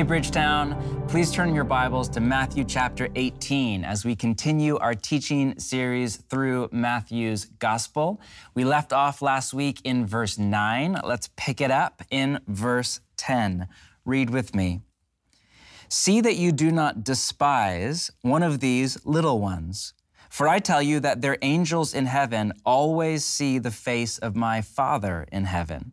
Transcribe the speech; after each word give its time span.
Hey, 0.00 0.06
Bridgetown, 0.06 1.04
please 1.08 1.30
turn 1.30 1.54
your 1.54 1.64
Bibles 1.64 2.08
to 2.08 2.20
Matthew 2.20 2.64
chapter 2.64 3.10
18 3.16 3.84
as 3.84 4.02
we 4.02 4.16
continue 4.16 4.78
our 4.78 4.94
teaching 4.94 5.58
series 5.58 6.16
through 6.16 6.70
Matthew's 6.72 7.44
Gospel. 7.44 8.18
We 8.54 8.64
left 8.64 8.94
off 8.94 9.20
last 9.20 9.52
week 9.52 9.78
in 9.84 10.06
verse 10.06 10.38
9. 10.38 11.02
Let's 11.04 11.28
pick 11.36 11.60
it 11.60 11.70
up 11.70 12.02
in 12.10 12.40
verse 12.48 13.00
10. 13.18 13.68
Read 14.06 14.30
with 14.30 14.54
me. 14.54 14.80
See 15.90 16.22
that 16.22 16.36
you 16.36 16.50
do 16.50 16.72
not 16.72 17.04
despise 17.04 18.10
one 18.22 18.42
of 18.42 18.60
these 18.60 19.04
little 19.04 19.38
ones. 19.38 19.92
For 20.30 20.48
I 20.48 20.60
tell 20.60 20.80
you 20.80 21.00
that 21.00 21.20
their 21.20 21.36
angels 21.42 21.92
in 21.92 22.06
heaven 22.06 22.54
always 22.64 23.22
see 23.22 23.58
the 23.58 23.70
face 23.70 24.16
of 24.16 24.34
my 24.34 24.62
Father 24.62 25.26
in 25.30 25.44
heaven. 25.44 25.92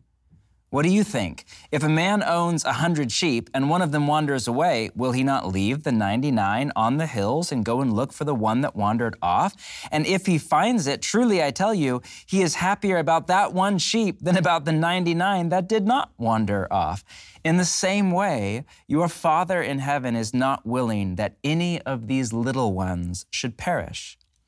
What 0.70 0.82
do 0.82 0.90
you 0.90 1.02
think? 1.02 1.46
If 1.72 1.82
a 1.82 1.88
man 1.88 2.22
owns 2.22 2.62
a 2.62 2.74
hundred 2.74 3.10
sheep 3.10 3.48
and 3.54 3.70
one 3.70 3.80
of 3.80 3.90
them 3.90 4.06
wanders 4.06 4.46
away, 4.46 4.90
will 4.94 5.12
he 5.12 5.22
not 5.22 5.48
leave 5.48 5.82
the 5.82 5.92
99 5.92 6.72
on 6.76 6.98
the 6.98 7.06
hills 7.06 7.50
and 7.50 7.64
go 7.64 7.80
and 7.80 7.90
look 7.90 8.12
for 8.12 8.24
the 8.24 8.34
one 8.34 8.60
that 8.60 8.76
wandered 8.76 9.16
off? 9.22 9.54
And 9.90 10.04
if 10.04 10.26
he 10.26 10.36
finds 10.36 10.86
it, 10.86 11.00
truly 11.00 11.42
I 11.42 11.52
tell 11.52 11.72
you, 11.72 12.02
he 12.26 12.42
is 12.42 12.56
happier 12.56 12.98
about 12.98 13.28
that 13.28 13.54
one 13.54 13.78
sheep 13.78 14.20
than 14.20 14.36
about 14.36 14.66
the 14.66 14.72
99 14.72 15.48
that 15.48 15.70
did 15.70 15.86
not 15.86 16.10
wander 16.18 16.70
off. 16.70 17.02
In 17.42 17.56
the 17.56 17.64
same 17.64 18.10
way, 18.10 18.66
your 18.86 19.08
Father 19.08 19.62
in 19.62 19.78
heaven 19.78 20.14
is 20.14 20.34
not 20.34 20.66
willing 20.66 21.14
that 21.14 21.38
any 21.42 21.80
of 21.82 22.08
these 22.08 22.34
little 22.34 22.74
ones 22.74 23.24
should 23.30 23.56
perish. 23.56 24.18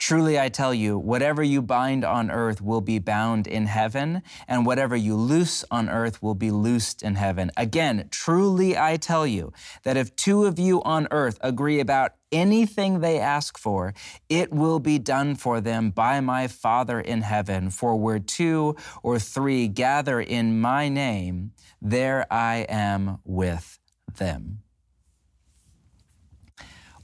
Truly 0.00 0.40
I 0.40 0.48
tell 0.48 0.72
you, 0.72 0.98
whatever 0.98 1.42
you 1.42 1.60
bind 1.60 2.06
on 2.06 2.30
earth 2.30 2.62
will 2.62 2.80
be 2.80 2.98
bound 2.98 3.46
in 3.46 3.66
heaven, 3.66 4.22
and 4.48 4.64
whatever 4.64 4.96
you 4.96 5.14
loose 5.14 5.62
on 5.70 5.90
earth 5.90 6.22
will 6.22 6.34
be 6.34 6.50
loosed 6.50 7.02
in 7.02 7.16
heaven. 7.16 7.50
Again, 7.54 8.08
truly 8.10 8.78
I 8.78 8.96
tell 8.96 9.26
you 9.26 9.52
that 9.82 9.98
if 9.98 10.16
two 10.16 10.46
of 10.46 10.58
you 10.58 10.82
on 10.84 11.06
earth 11.10 11.38
agree 11.42 11.80
about 11.80 12.12
anything 12.32 13.00
they 13.00 13.18
ask 13.18 13.58
for, 13.58 13.92
it 14.30 14.50
will 14.50 14.80
be 14.80 14.98
done 14.98 15.34
for 15.34 15.60
them 15.60 15.90
by 15.90 16.20
my 16.20 16.48
Father 16.48 16.98
in 16.98 17.20
heaven. 17.20 17.68
For 17.68 17.94
where 17.94 18.18
two 18.18 18.76
or 19.02 19.18
three 19.18 19.68
gather 19.68 20.18
in 20.18 20.58
my 20.62 20.88
name, 20.88 21.52
there 21.82 22.26
I 22.32 22.64
am 22.70 23.18
with 23.24 23.78
them. 24.16 24.62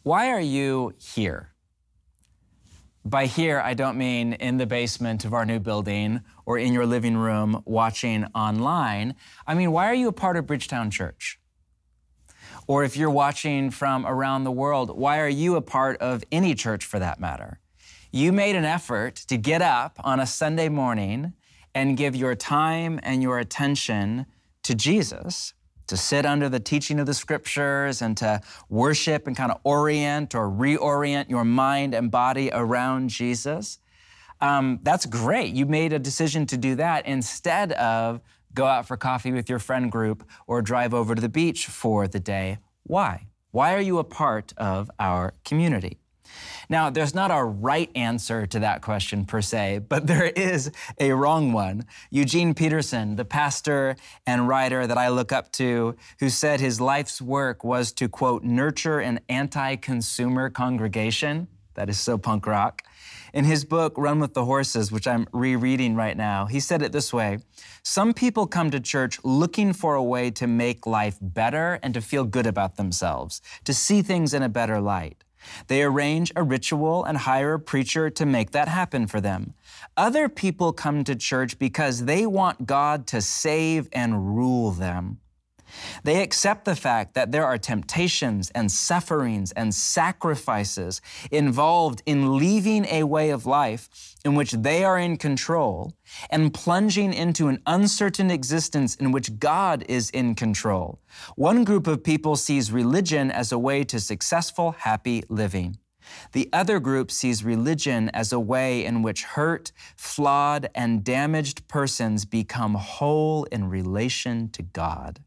Why 0.03 0.31
are 0.31 0.41
you 0.41 0.95
here? 0.99 1.53
By 3.07 3.27
here, 3.27 3.61
I 3.61 3.75
don't 3.75 3.97
mean 3.97 4.33
in 4.33 4.57
the 4.57 4.67
basement 4.67 5.25
of 5.25 5.33
our 5.33 5.47
new 5.47 5.61
building 5.61 6.23
or 6.45 6.59
in 6.59 6.73
your 6.73 6.87
living 6.87 7.17
room 7.17 7.63
watching 7.65 8.25
online. 8.35 9.15
I 9.47 9.55
mean, 9.55 9.71
why 9.71 9.87
are 9.87 9.95
you 9.95 10.09
a 10.09 10.13
part 10.13 10.37
of 10.37 10.49
Bridgetown 10.49 10.91
Church? 10.91 11.39
Or 12.67 12.83
if 12.83 12.97
you're 12.97 13.09
watching 13.09 13.71
from 13.71 14.05
around 14.05 14.43
the 14.43 14.51
world, 14.51 14.99
why 14.99 15.21
are 15.21 15.29
you 15.29 15.55
a 15.55 15.63
part 15.63 15.99
of 15.99 16.25
any 16.33 16.57
church 16.57 16.85
for 16.85 16.99
that 16.99 17.21
matter? 17.21 17.61
You 18.11 18.33
made 18.33 18.57
an 18.57 18.65
effort 18.65 19.15
to 19.29 19.37
get 19.37 19.63
up 19.63 20.01
on 20.03 20.19
a 20.19 20.27
Sunday 20.27 20.69
morning 20.69 21.35
and 21.77 21.97
give 21.97 22.17
your 22.17 22.35
time 22.35 22.99
and 23.05 23.23
your 23.23 23.39
attention 23.39 24.27
to 24.65 24.75
Jesus 24.75 25.55
to 25.87 25.97
sit 25.97 26.27
under 26.27 26.49
the 26.49 26.61
teaching 26.61 26.99
of 27.01 27.07
the 27.07 27.15
scriptures 27.15 28.03
and 28.03 28.17
to 28.17 28.41
worship 28.69 29.27
and 29.27 29.37
kind 29.37 29.51
of 29.51 29.61
orient 29.65 30.35
or 30.35 30.51
reorient 30.51 31.29
your 31.29 31.45
mind 31.45 31.95
and 31.95 32.11
body 32.11 32.51
around 32.53 33.11
Jesus. 33.11 33.79
Um, 34.41 34.81
that's 34.83 35.07
great. 35.07 35.55
You 35.55 35.67
made 35.67 35.93
a 35.93 35.99
decision 35.99 36.47
to 36.47 36.57
do 36.57 36.75
that 36.77 37.07
instead 37.07 37.73
of 37.73 38.21
go 38.53 38.67
out 38.67 38.87
for 38.87 38.97
coffee 38.97 39.33
with 39.33 39.49
your 39.49 39.59
friend 39.59 39.91
group 39.91 40.27
or 40.47 40.63
drive 40.63 40.93
over 40.95 41.15
to 41.15 41.21
the 41.21 41.29
beach 41.29 41.67
for 41.67 42.09
the 42.09 42.21
day. 42.21 42.59
Why? 42.83 43.27
Why 43.51 43.75
are 43.75 43.81
you 43.81 43.99
a 43.99 44.05
part 44.05 44.53
of 44.57 44.91
our 44.99 45.35
community? 45.45 45.99
Now, 46.69 46.91
there's 46.91 47.15
not 47.15 47.31
a 47.31 47.43
right 47.45 47.91
answer 47.95 48.47
to 48.47 48.59
that 48.61 48.83
question 48.83 49.25
per 49.25 49.41
se, 49.41 49.81
but 49.89 50.07
there 50.09 50.27
is 50.27 50.71
a 50.99 51.13
wrong 51.13 51.53
one. 51.53 51.85
Eugene 52.11 52.55
Peterson, 52.55 53.17
the 53.17 53.25
pastor 53.25 53.97
and 54.27 54.49
writer 54.49 54.87
that 54.87 54.99
I 54.99 55.09
look 55.09 55.33
up 55.33 55.53
to, 55.53 55.97
who 56.21 56.29
said 56.29 56.61
his 56.61 56.81
life's 56.81 57.21
work 57.21 57.65
was 57.65 57.93
to, 57.93 58.09
quote, 58.09 58.43
nurture 58.43 59.01
an 59.01 59.21
anti 59.29 59.77
consumer 59.77 60.51
congregation. 60.51 61.49
That 61.75 61.91
is 61.91 62.01
so 62.01 62.17
punk 62.17 62.47
rock. 62.47 62.83
In 63.35 63.45
his 63.45 63.67
book, 63.67 63.93
Run 63.99 64.19
with 64.19 64.33
the 64.33 64.47
Horses, 64.47 64.91
which 64.91 65.07
I'm 65.07 65.27
rereading 65.31 65.95
right 65.95 66.17
now, 66.17 66.47
he 66.47 66.59
said 66.59 66.81
it 66.81 66.91
this 66.93 67.13
way 67.13 67.39
Some 67.83 68.15
people 68.15 68.47
come 68.47 68.71
to 68.71 68.81
church 68.81 69.19
looking 69.23 69.75
for 69.75 69.95
a 69.95 70.03
way 70.03 70.31
to 70.33 70.47
make 70.47 70.87
life 70.87 71.19
better 71.21 71.79
and 71.83 71.93
to 71.93 72.01
feel 72.01 72.25
good 72.25 72.47
about 72.47 72.77
themselves, 72.77 73.43
to 73.65 73.75
see 73.75 74.01
things 74.01 74.33
in 74.33 74.43
a 74.43 74.49
better 74.49 74.81
light. 74.81 75.23
They 75.69 75.83
arrange 75.83 76.33
a 76.37 76.43
ritual 76.43 77.05
and 77.05 77.19
hire 77.19 77.55
a 77.55 77.61
preacher 77.61 78.11
to 78.11 78.27
make 78.27 78.51
that 78.53 78.69
happen 78.69 79.07
for 79.07 79.21
them. 79.21 79.55
Other 79.97 80.29
people 80.29 80.73
come 80.73 81.05
to 81.05 81.15
church 81.15 81.59
because 81.59 82.05
they 82.05 82.27
want 82.27 82.67
God 82.67 83.07
to 83.09 83.21
save 83.21 83.89
and 83.93 84.37
rule 84.37 84.71
them. 84.71 85.19
They 86.05 86.23
accept 86.23 86.65
the 86.65 86.77
fact 86.77 87.15
that 87.15 87.33
there 87.33 87.45
are 87.45 87.59
temptations 87.59 88.51
and 88.51 88.71
sufferings 88.71 89.53
and 89.53 89.75
sacrifices 89.75 91.01
involved 91.31 92.03
in 92.07 92.37
leaving 92.39 92.85
a 92.87 93.05
way 93.05 93.31
of 93.31 93.47
life 93.47 93.89
in 94.25 94.35
which 94.35 94.53
they 94.53 94.85
are 94.85 94.99
in 94.99 95.17
control 95.17 95.93
and 96.31 96.53
plunging 96.53 97.13
into 97.13 97.49
an 97.49 97.63
uncertain 97.67 98.31
existence 98.31 98.95
in 98.97 99.13
which 99.13 99.39
God 99.39 99.85
is 99.89 100.11
in 100.11 100.35
control. 100.35 101.01
One 101.37 101.65
group 101.65 101.87
of 101.87 102.05
people 102.05 102.37
sees 102.37 102.73
religion 102.73 103.31
as 103.31 103.53
a 103.53 103.59
way 103.59 103.85
to 103.85 104.01
successful, 104.01 104.73
happy 104.73 105.23
living. 105.29 105.79
The 106.33 106.49
other 106.53 106.81
group 106.81 107.11
sees 107.11 107.45
religion 107.45 108.11
as 108.11 108.33
a 108.33 108.41
way 108.41 108.85
in 108.85 109.03
which 109.03 109.25
hurt, 109.25 109.73
flawed, 109.97 110.69
and 110.75 111.05
damaged 111.05 111.69
persons 111.69 112.25
become 112.25 112.75
whole 112.75 113.45
in 113.45 113.69
relation 113.69 114.49
to 114.51 114.63
God. 114.63 115.21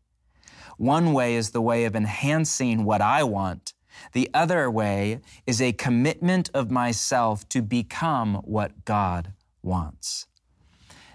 One 0.80 1.12
way 1.12 1.36
is 1.36 1.50
the 1.50 1.62
way 1.62 1.84
of 1.84 1.94
enhancing 1.94 2.86
what 2.86 3.02
I 3.02 3.22
want. 3.22 3.74
The 4.14 4.30
other 4.34 4.72
way 4.72 5.20
is 5.46 5.62
a 5.62 5.74
commitment 5.74 6.50
of 6.54 6.72
myself 6.72 7.48
to 7.50 7.62
become 7.62 8.36
what 8.46 8.86
God 8.86 9.34
wants. 9.62 10.28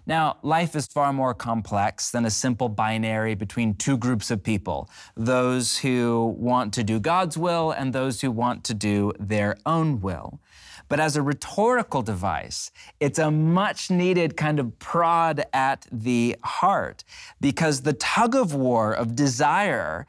Now, 0.05 0.37
life 0.43 0.77
is 0.77 0.87
far 0.87 1.15
more 1.15 1.33
complex 1.33 2.11
than 2.11 2.27
a 2.27 2.31
simple 2.31 2.69
binary 2.69 3.35
between 3.35 3.75
two 3.75 3.97
groups 3.97 4.31
of 4.31 4.43
people 4.43 4.91
those 5.17 5.79
who 5.79 6.37
want 6.39 6.75
to 6.75 6.85
do 6.85 7.01
God's 7.01 7.39
will 7.39 7.71
and 7.71 7.95
those 7.95 8.21
who 8.21 8.31
want 8.31 8.65
to 8.65 8.75
do 8.75 9.15
their 9.19 9.57
own 9.65 10.03
will. 10.03 10.41
But 10.89 11.01
as 11.01 11.17
a 11.17 11.23
rhetorical 11.23 12.03
device, 12.03 12.71
it's 13.01 13.19
a 13.19 13.31
much 13.31 13.91
needed 13.91 14.37
kind 14.37 14.59
of 14.59 14.79
prod 14.79 15.45
at 15.53 15.87
the 15.91 16.37
heart 16.43 17.05
because 17.41 17.83
the 17.83 17.95
tug 17.95 18.35
of 18.35 18.55
war 18.55 18.93
of 18.93 19.17
desire 19.17 20.07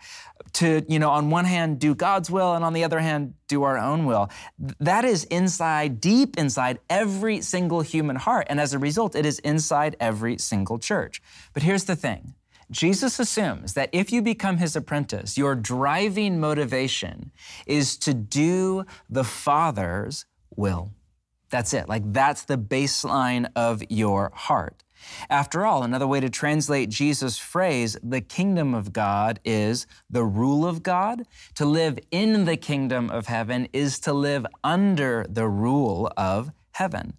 to, 0.53 0.85
you 0.87 0.99
know, 0.99 1.09
on 1.09 1.29
one 1.29 1.45
hand 1.45 1.79
do 1.79 1.93
God's 1.95 2.29
will 2.31 2.53
and 2.53 2.63
on 2.63 2.73
the 2.73 2.83
other 2.83 2.99
hand 2.99 3.33
do 3.47 3.63
our 3.63 3.77
own 3.77 4.05
will, 4.05 4.29
that 4.79 5.05
is 5.05 5.25
inside, 5.25 5.99
deep 5.99 6.37
inside 6.37 6.79
every 6.89 7.41
single 7.41 7.81
human 7.81 8.15
heart. 8.15 8.47
And 8.49 8.59
as 8.59 8.73
a 8.73 8.79
result, 8.79 9.15
it 9.15 9.25
is 9.25 9.39
inside 9.39 9.95
every 9.99 10.37
single 10.37 10.79
church. 10.79 11.21
But 11.53 11.63
here's 11.63 11.85
the 11.85 11.95
thing. 11.95 12.35
Jesus 12.71 13.19
assumes 13.19 13.73
that 13.73 13.89
if 13.91 14.11
you 14.11 14.21
become 14.21 14.57
his 14.57 14.75
apprentice, 14.75 15.37
your 15.37 15.55
driving 15.55 16.39
motivation 16.39 17.31
is 17.67 17.95
to 17.97 18.13
do 18.13 18.85
the 19.09 19.23
Father's 19.23 20.25
will. 20.55 20.91
That's 21.49 21.73
it. 21.73 21.87
Like, 21.87 22.03
that's 22.11 22.43
the 22.43 22.57
baseline 22.57 23.47
of 23.55 23.83
your 23.89 24.31
heart. 24.33 24.83
After 25.29 25.65
all, 25.65 25.83
another 25.83 26.07
way 26.07 26.19
to 26.19 26.29
translate 26.29 26.89
Jesus' 26.89 27.37
phrase, 27.37 27.97
the 28.01 28.21
kingdom 28.21 28.73
of 28.73 28.93
God, 28.93 29.39
is 29.45 29.85
the 30.09 30.23
rule 30.23 30.65
of 30.65 30.83
God. 30.83 31.23
To 31.55 31.65
live 31.65 31.99
in 32.11 32.45
the 32.45 32.57
kingdom 32.57 33.09
of 33.09 33.27
heaven 33.27 33.67
is 33.73 33.99
to 33.99 34.13
live 34.13 34.45
under 34.63 35.25
the 35.29 35.47
rule 35.47 36.11
of 36.17 36.51
heaven. 36.71 37.17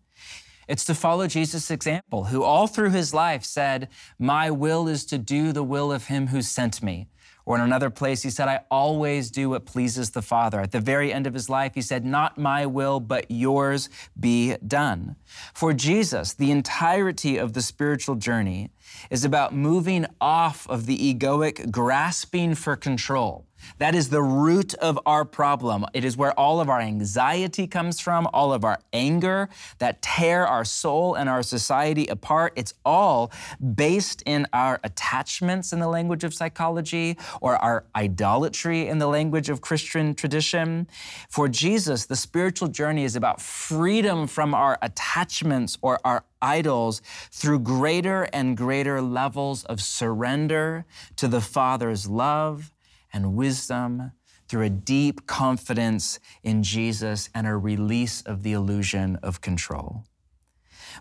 It's 0.69 0.85
to 0.87 0.94
follow 0.94 1.29
Jesus' 1.29 1.71
example, 1.71 2.25
who 2.25 2.43
all 2.43 2.67
through 2.67 2.91
his 2.91 3.15
life 3.15 3.44
said, 3.44 3.88
My 4.19 4.50
will 4.50 4.88
is 4.88 5.05
to 5.06 5.19
do 5.19 5.53
the 5.53 5.62
will 5.62 5.93
of 5.93 6.06
him 6.06 6.29
who 6.29 6.43
sent 6.43 6.83
me. 6.83 7.06
Or 7.47 7.55
in 7.55 7.63
another 7.63 7.91
place, 7.91 8.23
he 8.23 8.31
said, 8.31 8.49
I 8.49 8.61
always 8.73 9.31
do 9.31 9.51
what 9.51 9.65
pleases 9.65 10.11
the 10.11 10.21
Father. 10.21 10.61
At 10.61 10.73
the 10.73 10.81
very 10.81 11.13
end 11.13 11.29
of 11.29 11.33
his 11.33 11.49
life, 11.49 11.75
he 11.77 11.81
said, 11.81 12.05
Not 12.05 12.37
my 12.37 12.67
will, 12.67 12.99
but 12.99 13.31
yours 13.31 13.89
be 14.19 14.57
done. 14.57 15.15
For 15.55 15.73
Jesus, 15.73 16.35
the 16.35 16.51
entirety 16.51 17.39
of 17.39 17.53
the 17.53 17.63
spiritual 17.63 18.17
journey 18.17 18.71
is 19.11 19.25
about 19.25 19.55
moving 19.55 20.07
off 20.21 20.69
of 20.69 20.87
the 20.87 21.15
egoic 21.15 21.71
grasping 21.71 22.57
for 22.57 22.75
control 22.75 23.46
that 23.79 23.94
is 23.94 24.08
the 24.08 24.23
root 24.23 24.75
of 24.75 24.99
our 25.06 25.25
problem. 25.25 25.87
It 25.93 26.05
is 26.05 26.17
where 26.17 26.32
all 26.38 26.61
of 26.61 26.69
our 26.69 26.81
anxiety 26.81 27.67
comes 27.67 28.00
from, 28.00 28.29
all 28.32 28.53
of 28.53 28.64
our 28.64 28.81
anger 28.93 29.49
that 29.79 30.03
tear 30.03 30.47
our 30.47 30.64
soul 30.64 31.14
and 31.14 31.29
our 31.29 31.43
society 31.43 32.06
apart. 32.06 32.53
It's 32.56 32.75
all 32.85 33.31
based 33.75 34.23
in 34.26 34.47
our 34.53 34.81
attachments 34.85 35.73
in 35.73 35.81
the 35.81 35.88
language 35.88 36.25
of 36.25 36.35
psychology 36.35 37.17
or 37.41 37.56
our 37.56 37.85
idolatry 37.94 38.88
in 38.88 38.99
the 38.99 39.06
language 39.06 39.49
of 39.49 39.61
Christian 39.61 40.14
tradition. 40.14 40.87
For 41.29 41.49
Jesus, 41.49 42.06
the 42.06 42.17
spiritual 42.17 42.69
journey 42.69 43.05
is 43.05 43.17
about 43.17 43.41
freedom 43.41 44.26
from 44.26 44.55
our 44.55 44.79
attachments 44.82 45.79
or 45.82 45.99
our 46.05 46.25
idols 46.41 47.02
through 47.31 47.61
greater 47.61 48.25
and 48.32 48.56
greater 48.56 49.00
levels 49.00 49.64
of 49.64 49.81
surrender 49.81 50.85
to 51.17 51.29
the 51.29 51.41
Father's 51.41 52.09
love 52.09 52.73
and 53.12 53.35
wisdom 53.35 54.12
through 54.49 54.62
a 54.62 54.70
deep 54.70 55.26
confidence 55.26 56.20
in 56.43 56.62
Jesus 56.62 57.29
and 57.35 57.47
a 57.47 57.56
release 57.56 58.23
of 58.23 58.43
the 58.43 58.53
illusion 58.53 59.17
of 59.23 59.41
control. 59.41 60.05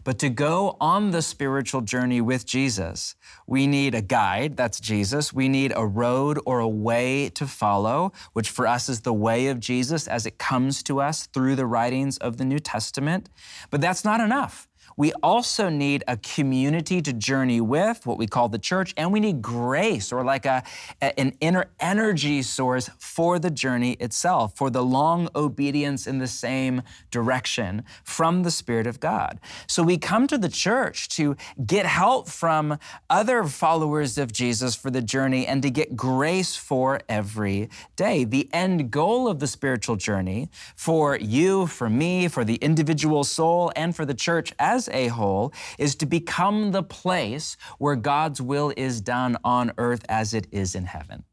But 0.03 0.19
to 0.19 0.29
go 0.29 0.75
on 0.81 1.11
the 1.11 1.21
spiritual 1.21 1.81
journey 1.81 2.19
with 2.19 2.45
Jesus, 2.45 3.15
we 3.47 3.65
need 3.67 3.95
a 3.95 4.01
guide, 4.01 4.57
that's 4.57 4.79
Jesus. 4.79 5.31
We 5.31 5.47
need 5.47 5.71
a 5.75 5.85
road 5.85 6.39
or 6.45 6.59
a 6.59 6.67
way 6.67 7.29
to 7.29 7.47
follow, 7.47 8.11
which 8.33 8.49
for 8.49 8.67
us 8.67 8.89
is 8.89 9.01
the 9.01 9.13
way 9.13 9.47
of 9.47 9.59
Jesus 9.59 10.07
as 10.07 10.25
it 10.25 10.37
comes 10.37 10.83
to 10.83 10.99
us 10.99 11.27
through 11.27 11.55
the 11.55 11.65
writings 11.65 12.17
of 12.17 12.37
the 12.37 12.45
New 12.45 12.59
Testament. 12.59 13.29
But 13.69 13.81
that's 13.81 14.03
not 14.03 14.19
enough. 14.19 14.67
We 14.97 15.11
also 15.21 15.69
need 15.69 16.03
a 16.07 16.17
community 16.17 17.01
to 17.01 17.11
journey 17.11 17.59
with, 17.59 18.05
what 18.05 18.17
we 18.17 18.27
call 18.27 18.49
the 18.49 18.59
church, 18.59 18.93
and 18.95 19.11
we 19.11 19.19
need 19.19 19.41
grace 19.41 20.11
or 20.11 20.23
like 20.23 20.45
a, 20.45 20.63
an 21.01 21.33
inner 21.41 21.65
energy 21.79 22.41
source 22.41 22.89
for 22.97 23.37
the 23.37 23.51
journey 23.51 23.93
itself, 23.93 24.55
for 24.55 24.69
the 24.69 24.83
long 24.83 25.27
obedience 25.35 26.07
in 26.07 26.19
the 26.19 26.27
same 26.27 26.81
direction 27.11 27.83
from 28.03 28.43
the 28.43 28.51
Spirit 28.51 28.87
of 28.87 28.99
God. 28.99 29.39
So 29.67 29.83
we 29.83 29.97
come 29.97 30.27
to 30.27 30.37
the 30.37 30.49
church 30.49 31.09
to 31.09 31.35
get 31.65 31.85
help 31.85 32.29
from 32.29 32.77
other 33.09 33.43
followers 33.43 34.17
of 34.17 34.31
Jesus 34.31 34.75
for 34.75 34.89
the 34.89 35.01
journey 35.01 35.45
and 35.45 35.61
to 35.61 35.69
get 35.69 35.95
grace 35.95 36.55
for 36.55 37.01
every 37.09 37.69
day. 37.95 38.23
The 38.23 38.49
end 38.53 38.91
goal 38.91 39.27
of 39.27 39.39
the 39.39 39.47
spiritual 39.47 39.97
journey 39.97 40.49
for 40.75 41.17
you, 41.17 41.67
for 41.67 41.89
me, 41.89 42.27
for 42.27 42.45
the 42.45 42.55
individual 42.55 43.23
soul, 43.23 43.71
and 43.75 43.95
for 43.95 44.05
the 44.05 44.13
church 44.13 44.53
as 44.59 44.84
a 44.91 45.07
whole 45.07 45.53
is 45.77 45.95
to 45.95 46.05
become 46.05 46.71
the 46.71 46.83
place 46.83 47.57
where 47.77 47.95
God's 47.95 48.41
will 48.41 48.73
is 48.75 49.01
done 49.01 49.37
on 49.43 49.71
earth 49.77 50.05
as 50.09 50.33
it 50.33 50.47
is 50.51 50.75
in 50.75 50.85
heaven. 50.85 51.23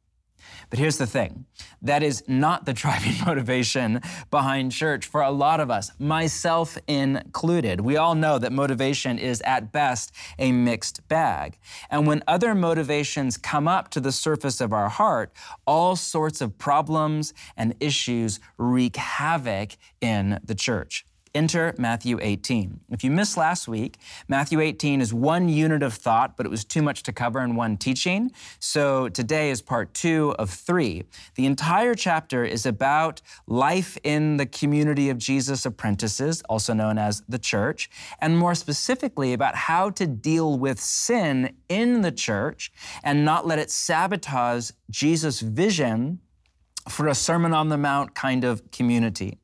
But 0.73 0.79
here's 0.79 0.97
the 0.97 1.07
thing 1.07 1.45
that 1.83 2.03
is 2.03 2.25
not 2.27 2.65
the 2.65 2.73
driving 2.83 3.15
motivation 3.27 4.01
behind 4.31 4.73
church 4.73 5.07
for 5.07 5.21
a 5.21 5.31
lot 5.31 5.61
of 5.61 5.71
us, 5.71 5.91
myself 5.99 6.79
included. 6.89 7.83
We 7.83 7.99
all 7.99 8.15
know 8.15 8.39
that 8.39 8.53
motivation 8.53 9.19
is 9.19 9.43
at 9.43 9.71
best 9.71 10.13
a 10.39 10.51
mixed 10.51 11.07
bag. 11.09 11.59
And 11.91 12.07
when 12.07 12.23
other 12.27 12.55
motivations 12.55 13.37
come 13.37 13.69
up 13.69 13.91
to 13.91 14.01
the 14.01 14.13
surface 14.13 14.63
of 14.63 14.73
our 14.73 14.89
heart, 14.89 15.33
all 15.67 15.95
sorts 15.95 16.41
of 16.41 16.57
problems 16.57 17.35
and 17.55 17.75
issues 17.79 18.41
wreak 18.57 18.97
havoc 18.97 19.73
in 20.01 20.41
the 20.43 20.55
church. 20.55 21.05
Enter 21.35 21.75
Matthew 21.79 22.19
18. 22.21 22.81
If 22.91 23.03
you 23.03 23.11
missed 23.11 23.37
last 23.37 23.67
week, 23.67 23.97
Matthew 24.29 24.61
18 24.61 25.01
is 25.01 25.15
one 25.15 25.49
unit 25.49 25.83
of 25.83 25.95
thought, 25.95 26.37
but 26.37 26.45
it 26.45 26.51
was 26.51 26.65
too 26.65 26.83
much 26.83 27.03
to 27.05 27.13
cover 27.13 27.41
in 27.41 27.57
one 27.57 27.79
teaching. 27.79 28.31
So 28.59 29.09
today 29.09 29.51
is 29.51 29.63
part 29.63 29.95
two 29.95 30.35
of 30.39 30.51
three. 30.51 31.05
The 31.37 31.47
entire 31.47 31.95
chapter 31.95 32.45
is 32.45 32.67
about 32.67 33.23
life 33.47 33.97
in 34.05 34.37
the 34.37 34.47
community 34.47 35.09
of 35.09 35.17
Jesus' 35.17 35.65
apprentices, 35.65 36.43
also 36.49 36.75
known 36.75 36.99
as 36.99 37.23
the 37.29 37.39
church, 37.39 37.89
and 38.21 38.37
more 38.37 38.55
specifically 38.55 39.33
about 39.33 39.55
how 39.55 39.89
to 39.91 40.07
deal 40.07 40.59
with 40.59 40.79
sin 40.79 41.57
in 41.69 42.03
the 42.03 42.13
church 42.13 42.71
and 43.03 43.25
not 43.25 43.47
let 43.47 43.59
it 43.59 43.71
sabotage 43.71 44.71
Jesus' 44.91 45.41
vision 45.41 46.21
for 46.89 47.07
a 47.07 47.15
Sermon 47.15 47.53
on 47.53 47.69
the 47.69 47.79
Mount 47.79 48.15
kind 48.15 48.45
of 48.45 48.71
community. 48.71 49.39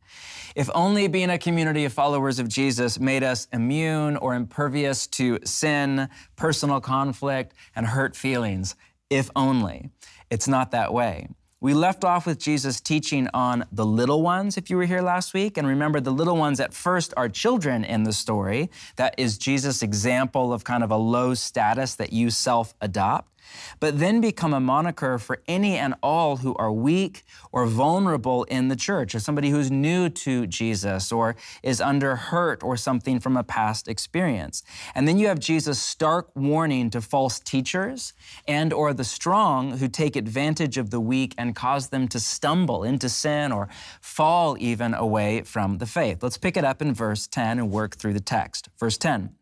If 0.59 0.69
only 0.75 1.07
being 1.07 1.31
a 1.31 1.39
community 1.39 1.85
of 1.85 1.93
followers 1.93 2.41
of 2.41 2.49
Jesus 2.49 2.99
made 2.99 3.23
us 3.23 3.47
immune 3.53 4.17
or 4.17 4.35
impervious 4.35 5.07
to 5.07 5.39
sin, 5.45 6.09
personal 6.35 6.81
conflict, 6.81 7.55
and 7.77 7.87
hurt 7.87 8.17
feelings. 8.17 8.75
If 9.09 9.31
only. 9.37 9.91
It's 10.31 10.49
not 10.49 10.73
that 10.73 10.93
way. 10.93 11.29
We 11.61 11.75
left 11.75 12.03
off 12.03 12.27
with 12.27 12.41
Jesus 12.41 12.81
teaching 12.81 13.29
on 13.33 13.67
the 13.71 13.87
little 13.87 14.21
ones, 14.21 14.57
if 14.57 14.69
you 14.69 14.77
were 14.77 14.85
here 14.85 15.01
last 15.01 15.33
week. 15.33 15.59
And 15.59 15.65
remember, 15.65 16.01
the 16.01 16.11
little 16.11 16.37
ones 16.37 16.59
at 16.59 16.75
first 16.75 17.15
are 17.17 17.29
children 17.29 17.85
in 17.85 18.03
the 18.03 18.13
story. 18.13 18.69
That 18.97 19.15
is 19.17 19.39
Jesus' 19.39 19.81
example 19.81 20.53
of 20.53 20.65
kind 20.65 20.83
of 20.83 20.91
a 20.91 20.97
low 20.97 21.35
status 21.35 21.95
that 21.95 22.13
you 22.13 22.31
self 22.31 22.75
adopt 22.81 23.33
but 23.81 23.99
then 23.99 24.21
become 24.21 24.53
a 24.53 24.61
moniker 24.61 25.19
for 25.19 25.43
any 25.47 25.77
and 25.77 25.95
all 26.03 26.39
who 26.39 26.55
are 26.57 26.73
weak 26.73 27.25
or 27.53 27.67
vulnerable 27.67 28.45
in 28.45 28.69
the 28.69 28.77
church, 28.77 29.15
as 29.15 29.25
somebody 29.25 29.51
who's 29.51 29.71
new 29.71 30.09
to 30.09 30.47
Jesus 30.47 31.13
or 31.13 31.37
is 31.63 31.81
under 31.81 32.17
hurt 32.17 32.63
or 32.63 32.77
something 32.77 33.21
from 33.21 33.37
a 33.37 33.45
past 33.45 33.89
experience. 33.89 34.63
And 34.95 35.07
then 35.07 35.19
you 35.19 35.29
have 35.29 35.39
Jesus' 35.39 35.81
stark 35.81 36.31
warning 36.35 36.91
to 36.91 37.01
false 37.01 37.41
teachers 37.41 38.13
and 38.47 38.73
or 38.73 38.93
the 38.93 39.05
strong 39.05 39.79
who 39.79 39.89
take 39.89 40.17
advantage 40.17 40.77
of 40.77 40.91
the 40.91 41.01
weak 41.01 41.35
and 41.39 41.55
cause 41.55 41.89
them 41.89 42.09
to 42.09 42.21
stumble 42.21 42.85
into 42.85 43.09
sin 43.09 43.53
or 43.53 43.69
fall 44.01 44.57
even 44.59 44.95
away 44.95 45.43
from 45.43 45.79
the 45.79 45.87
faith. 45.87 46.23
Let's 46.23 46.39
pick 46.39 46.57
it 46.57 46.65
up 46.65 46.83
in 46.83 46.95
verse 46.95 47.27
10 47.27 47.59
and 47.59 47.71
work 47.71 47.97
through 47.97 48.15
the 48.15 48.21
text. 48.21 48.69
Verse 48.79 48.99
10. 48.99 49.38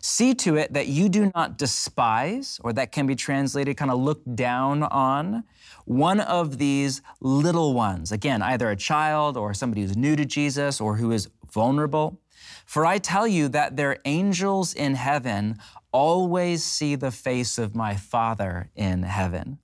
See 0.00 0.34
to 0.36 0.56
it 0.56 0.72
that 0.72 0.86
you 0.86 1.08
do 1.08 1.30
not 1.34 1.58
despise, 1.58 2.60
or 2.62 2.72
that 2.72 2.92
can 2.92 3.06
be 3.06 3.14
translated 3.14 3.76
kind 3.76 3.90
of 3.90 3.98
look 3.98 4.22
down 4.34 4.82
on, 4.84 5.44
one 5.84 6.20
of 6.20 6.58
these 6.58 7.02
little 7.20 7.74
ones. 7.74 8.12
Again, 8.12 8.42
either 8.42 8.70
a 8.70 8.76
child 8.76 9.36
or 9.36 9.54
somebody 9.54 9.82
who's 9.82 9.96
new 9.96 10.16
to 10.16 10.24
Jesus 10.24 10.80
or 10.80 10.96
who 10.96 11.12
is 11.12 11.28
vulnerable. 11.52 12.20
For 12.64 12.84
I 12.84 12.98
tell 12.98 13.26
you 13.26 13.48
that 13.48 13.76
their 13.76 13.98
angels 14.04 14.74
in 14.74 14.94
heaven 14.94 15.58
always 15.92 16.64
see 16.64 16.96
the 16.96 17.10
face 17.10 17.58
of 17.58 17.74
my 17.74 17.96
Father 17.96 18.70
in 18.74 19.04
heaven. 19.04 19.58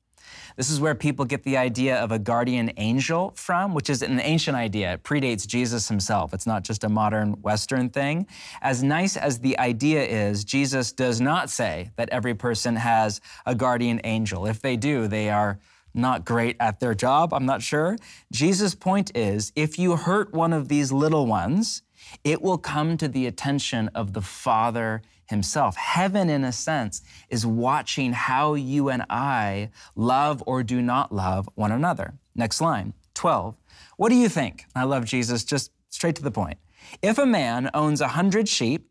This 0.56 0.70
is 0.70 0.80
where 0.80 0.94
people 0.94 1.24
get 1.24 1.42
the 1.42 1.56
idea 1.56 1.96
of 1.96 2.12
a 2.12 2.18
guardian 2.18 2.72
angel 2.76 3.32
from, 3.36 3.74
which 3.74 3.88
is 3.90 4.02
an 4.02 4.20
ancient 4.20 4.56
idea. 4.56 4.94
It 4.94 5.02
predates 5.02 5.46
Jesus 5.46 5.88
himself. 5.88 6.34
It's 6.34 6.46
not 6.46 6.62
just 6.62 6.84
a 6.84 6.88
modern 6.88 7.32
Western 7.42 7.88
thing. 7.90 8.26
As 8.60 8.82
nice 8.82 9.16
as 9.16 9.38
the 9.38 9.58
idea 9.58 10.02
is, 10.04 10.44
Jesus 10.44 10.92
does 10.92 11.20
not 11.20 11.50
say 11.50 11.90
that 11.96 12.08
every 12.10 12.34
person 12.34 12.76
has 12.76 13.20
a 13.46 13.54
guardian 13.54 14.00
angel. 14.04 14.46
If 14.46 14.60
they 14.60 14.76
do, 14.76 15.08
they 15.08 15.30
are 15.30 15.58
not 15.94 16.24
great 16.24 16.56
at 16.58 16.80
their 16.80 16.94
job, 16.94 17.34
I'm 17.34 17.46
not 17.46 17.62
sure. 17.62 17.96
Jesus' 18.32 18.74
point 18.74 19.14
is 19.14 19.52
if 19.54 19.78
you 19.78 19.96
hurt 19.96 20.32
one 20.32 20.52
of 20.52 20.68
these 20.68 20.90
little 20.90 21.26
ones, 21.26 21.82
it 22.24 22.42
will 22.42 22.58
come 22.58 22.96
to 22.96 23.08
the 23.08 23.26
attention 23.26 23.88
of 23.94 24.12
the 24.12 24.22
Father 24.22 25.02
himself. 25.32 25.74
Heaven, 25.76 26.30
in 26.30 26.44
a 26.44 26.52
sense, 26.52 27.02
is 27.28 27.44
watching 27.44 28.12
how 28.12 28.54
you 28.54 28.88
and 28.88 29.04
I 29.10 29.70
love 29.96 30.44
or 30.46 30.62
do 30.62 30.80
not 30.80 31.10
love 31.10 31.48
one 31.56 31.72
another. 31.72 32.14
Next 32.36 32.60
line, 32.60 32.94
12. 33.14 33.56
What 33.96 34.10
do 34.10 34.14
you 34.14 34.28
think? 34.28 34.66
I 34.76 34.84
love 34.84 35.04
Jesus, 35.04 35.42
just 35.42 35.72
straight 35.90 36.14
to 36.16 36.22
the 36.22 36.30
point. 36.30 36.58
If 37.02 37.18
a 37.18 37.26
man 37.26 37.70
owns 37.74 38.00
a 38.00 38.08
hundred 38.08 38.48
sheep 38.48 38.88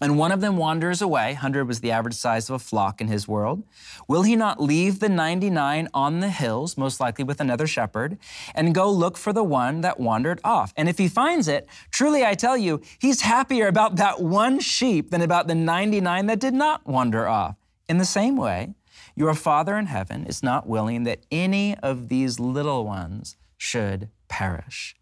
and 0.00 0.18
one 0.18 0.32
of 0.32 0.40
them 0.40 0.56
wanders 0.56 1.02
away, 1.02 1.32
100 1.32 1.66
was 1.66 1.80
the 1.80 1.90
average 1.90 2.14
size 2.14 2.48
of 2.48 2.54
a 2.54 2.58
flock 2.58 3.00
in 3.00 3.08
his 3.08 3.28
world, 3.28 3.62
will 4.08 4.22
he 4.22 4.36
not 4.36 4.62
leave 4.62 4.98
the 4.98 5.08
99 5.08 5.88
on 5.92 6.20
the 6.20 6.30
hills, 6.30 6.78
most 6.78 7.00
likely 7.00 7.24
with 7.24 7.40
another 7.40 7.66
shepherd, 7.66 8.18
and 8.54 8.74
go 8.74 8.90
look 8.90 9.16
for 9.16 9.32
the 9.32 9.44
one 9.44 9.82
that 9.82 10.00
wandered 10.00 10.40
off? 10.42 10.72
And 10.76 10.88
if 10.88 10.98
he 10.98 11.08
finds 11.08 11.48
it, 11.48 11.68
truly 11.90 12.24
I 12.24 12.34
tell 12.34 12.56
you, 12.56 12.80
he's 12.98 13.22
happier 13.22 13.66
about 13.66 13.96
that 13.96 14.20
one 14.20 14.60
sheep 14.60 15.10
than 15.10 15.22
about 15.22 15.48
the 15.48 15.54
99 15.54 16.26
that 16.26 16.40
did 16.40 16.54
not 16.54 16.86
wander 16.86 17.28
off. 17.28 17.56
In 17.88 17.98
the 17.98 18.04
same 18.04 18.36
way, 18.36 18.74
your 19.16 19.34
Father 19.34 19.76
in 19.76 19.86
heaven 19.86 20.24
is 20.24 20.42
not 20.42 20.66
willing 20.66 21.02
that 21.04 21.26
any 21.30 21.76
of 21.78 22.08
these 22.08 22.40
little 22.40 22.84
ones 22.84 23.36
should 23.58 24.08
perish. 24.28 24.96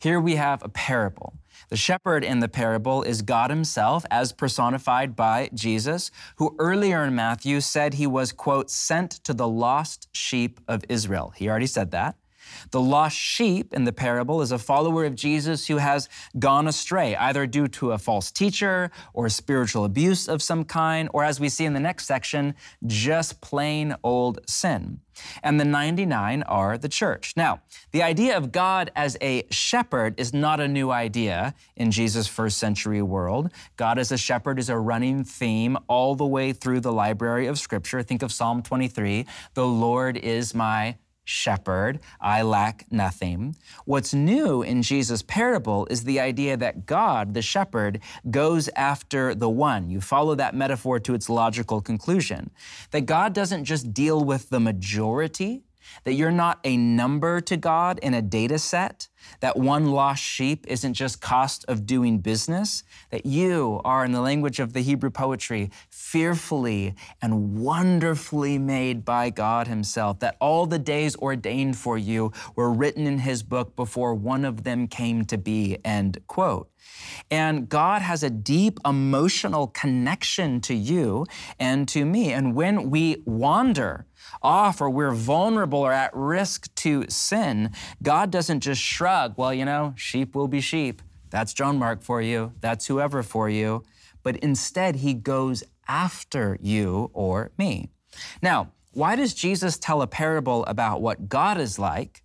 Here 0.00 0.18
we 0.18 0.36
have 0.36 0.62
a 0.64 0.68
parable 0.68 1.34
The 1.70 1.76
shepherd 1.76 2.24
in 2.24 2.40
the 2.40 2.48
parable 2.48 3.04
is 3.04 3.22
God 3.22 3.48
himself 3.48 4.04
as 4.10 4.32
personified 4.32 5.14
by 5.14 5.50
Jesus, 5.54 6.10
who 6.34 6.56
earlier 6.58 7.04
in 7.04 7.14
Matthew 7.14 7.60
said 7.60 7.94
he 7.94 8.08
was, 8.08 8.32
quote, 8.32 8.68
sent 8.68 9.12
to 9.22 9.32
the 9.32 9.46
lost 9.46 10.08
sheep 10.10 10.58
of 10.66 10.84
Israel. 10.88 11.32
He 11.36 11.48
already 11.48 11.68
said 11.68 11.92
that. 11.92 12.16
The 12.70 12.80
lost 12.80 13.16
sheep 13.16 13.72
in 13.74 13.84
the 13.84 13.92
parable 13.92 14.42
is 14.42 14.52
a 14.52 14.58
follower 14.58 15.04
of 15.04 15.14
Jesus 15.14 15.66
who 15.66 15.78
has 15.78 16.08
gone 16.38 16.66
astray, 16.66 17.16
either 17.16 17.46
due 17.46 17.68
to 17.68 17.92
a 17.92 17.98
false 17.98 18.30
teacher 18.30 18.90
or 19.12 19.28
spiritual 19.28 19.84
abuse 19.84 20.28
of 20.28 20.42
some 20.42 20.64
kind, 20.64 21.08
or 21.12 21.24
as 21.24 21.40
we 21.40 21.48
see 21.48 21.64
in 21.64 21.72
the 21.72 21.80
next 21.80 22.06
section, 22.06 22.54
just 22.86 23.40
plain 23.40 23.94
old 24.02 24.40
sin. 24.46 25.00
And 25.42 25.60
the 25.60 25.64
99 25.64 26.42
are 26.44 26.78
the 26.78 26.88
church. 26.88 27.34
Now, 27.36 27.60
the 27.92 28.02
idea 28.02 28.36
of 28.36 28.52
God 28.52 28.90
as 28.96 29.16
a 29.20 29.46
shepherd 29.50 30.18
is 30.18 30.32
not 30.32 30.60
a 30.60 30.68
new 30.68 30.90
idea 30.90 31.54
in 31.76 31.90
Jesus' 31.90 32.26
first 32.26 32.58
century 32.58 33.02
world. 33.02 33.50
God 33.76 33.98
as 33.98 34.12
a 34.12 34.18
shepherd 34.18 34.58
is 34.58 34.68
a 34.68 34.78
running 34.78 35.24
theme 35.24 35.76
all 35.88 36.14
the 36.14 36.26
way 36.26 36.52
through 36.52 36.80
the 36.80 36.92
library 36.92 37.46
of 37.46 37.58
Scripture. 37.58 38.02
Think 38.02 38.22
of 38.22 38.32
Psalm 38.32 38.62
23 38.62 39.26
The 39.54 39.66
Lord 39.66 40.16
is 40.16 40.54
my 40.54 40.96
shepherd, 41.30 42.00
I 42.20 42.42
lack 42.42 42.86
nothing. 42.90 43.56
What's 43.84 44.12
new 44.12 44.62
in 44.62 44.82
Jesus' 44.82 45.22
parable 45.22 45.86
is 45.90 46.04
the 46.04 46.20
idea 46.20 46.56
that 46.56 46.86
God, 46.86 47.34
the 47.34 47.42
shepherd, 47.42 48.00
goes 48.30 48.68
after 48.74 49.34
the 49.34 49.48
one. 49.48 49.90
You 49.90 50.00
follow 50.00 50.34
that 50.34 50.54
metaphor 50.54 50.98
to 51.00 51.14
its 51.14 51.30
logical 51.30 51.80
conclusion. 51.80 52.50
That 52.90 53.02
God 53.02 53.32
doesn't 53.32 53.64
just 53.64 53.94
deal 53.94 54.24
with 54.24 54.50
the 54.50 54.60
majority, 54.60 55.62
that 56.04 56.14
you're 56.14 56.30
not 56.30 56.58
a 56.64 56.76
number 56.76 57.40
to 57.40 57.56
God 57.56 57.98
in 58.02 58.14
a 58.14 58.22
data 58.22 58.58
set, 58.58 59.08
that 59.40 59.56
one 59.56 59.90
lost 59.90 60.22
sheep 60.22 60.66
isn't 60.66 60.94
just 60.94 61.20
cost 61.20 61.64
of 61.68 61.86
doing 61.86 62.18
business, 62.18 62.82
that 63.10 63.26
you 63.26 63.80
are, 63.84 64.04
in 64.04 64.12
the 64.12 64.20
language 64.20 64.60
of 64.60 64.72
the 64.72 64.80
Hebrew 64.80 65.10
poetry, 65.10 65.70
fearfully 65.90 66.94
and 67.20 67.58
wonderfully 67.58 68.58
made 68.58 69.04
by 69.04 69.30
God 69.30 69.68
Himself, 69.68 70.20
that 70.20 70.36
all 70.40 70.66
the 70.66 70.78
days 70.78 71.16
ordained 71.16 71.76
for 71.76 71.98
you 71.98 72.32
were 72.56 72.72
written 72.72 73.06
in 73.06 73.18
His 73.18 73.42
book 73.42 73.76
before 73.76 74.14
one 74.14 74.44
of 74.44 74.64
them 74.64 74.86
came 74.86 75.24
to 75.26 75.38
be, 75.38 75.78
end 75.84 76.18
quote. 76.26 76.70
And 77.30 77.68
God 77.68 78.02
has 78.02 78.22
a 78.22 78.30
deep 78.30 78.78
emotional 78.84 79.66
connection 79.68 80.60
to 80.62 80.74
you 80.74 81.26
and 81.58 81.86
to 81.88 82.04
me. 82.04 82.32
And 82.32 82.54
when 82.54 82.90
we 82.90 83.22
wander 83.26 84.06
off 84.42 84.80
or 84.80 84.90
we're 84.90 85.12
vulnerable 85.12 85.80
or 85.80 85.92
at 85.92 86.10
risk 86.14 86.74
to 86.76 87.04
sin, 87.08 87.70
God 88.02 88.30
doesn't 88.30 88.60
just 88.60 88.80
shrug, 88.80 89.34
well, 89.36 89.52
you 89.52 89.64
know, 89.64 89.94
sheep 89.96 90.34
will 90.34 90.48
be 90.48 90.60
sheep. 90.60 91.02
That's 91.30 91.54
John 91.54 91.78
Mark 91.78 92.02
for 92.02 92.20
you. 92.20 92.52
That's 92.60 92.86
whoever 92.86 93.22
for 93.22 93.48
you. 93.48 93.84
But 94.22 94.36
instead, 94.38 94.96
he 94.96 95.14
goes 95.14 95.62
after 95.88 96.58
you 96.60 97.10
or 97.14 97.52
me. 97.56 97.88
Now, 98.42 98.72
why 98.92 99.16
does 99.16 99.34
Jesus 99.34 99.78
tell 99.78 100.02
a 100.02 100.06
parable 100.06 100.64
about 100.66 101.00
what 101.00 101.28
God 101.28 101.58
is 101.58 101.78
like 101.78 102.22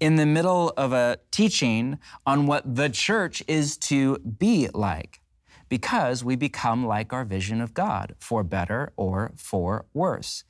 in 0.00 0.16
the 0.16 0.26
middle 0.26 0.72
of 0.76 0.92
a 0.92 1.18
teaching 1.30 1.98
on 2.26 2.46
what 2.46 2.74
the 2.74 2.88
church 2.88 3.42
is 3.46 3.76
to 3.76 4.16
be 4.18 4.68
like? 4.72 5.20
Because 5.68 6.24
we 6.24 6.34
become 6.34 6.86
like 6.86 7.12
our 7.12 7.26
vision 7.26 7.60
of 7.60 7.74
God, 7.74 8.14
for 8.18 8.42
better 8.42 8.92
or 8.96 9.32
for 9.36 9.84
worse. 9.92 10.44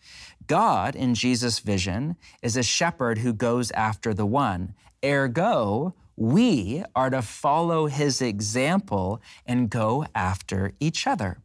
God, 0.49 0.97
in 0.97 1.15
Jesus' 1.15 1.61
vision, 1.61 2.17
is 2.43 2.57
a 2.57 2.63
shepherd 2.63 3.19
who 3.19 3.33
goes 3.33 3.71
after 3.73 4.13
the 4.13 4.27
one. 4.27 4.75
Ergo, 5.05 5.95
we 6.17 6.83
are 6.97 7.11
to 7.11 7.23
follow 7.23 7.87
his 7.87 8.21
example 8.21 9.23
and 9.47 9.71
go 9.71 10.07
after 10.15 10.73
each 10.81 11.07
other. 11.07 11.39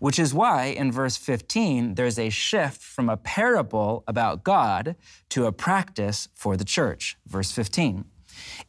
Which 0.00 0.18
is 0.18 0.32
why 0.32 0.66
in 0.66 0.90
verse 0.90 1.16
15, 1.16 1.96
there's 1.96 2.18
a 2.18 2.30
shift 2.30 2.80
from 2.80 3.10
a 3.10 3.18
parable 3.18 4.04
about 4.06 4.42
God 4.42 4.96
to 5.30 5.44
a 5.44 5.52
practice 5.52 6.28
for 6.34 6.56
the 6.56 6.64
church. 6.64 7.18
Verse 7.26 7.52
15. 7.52 8.06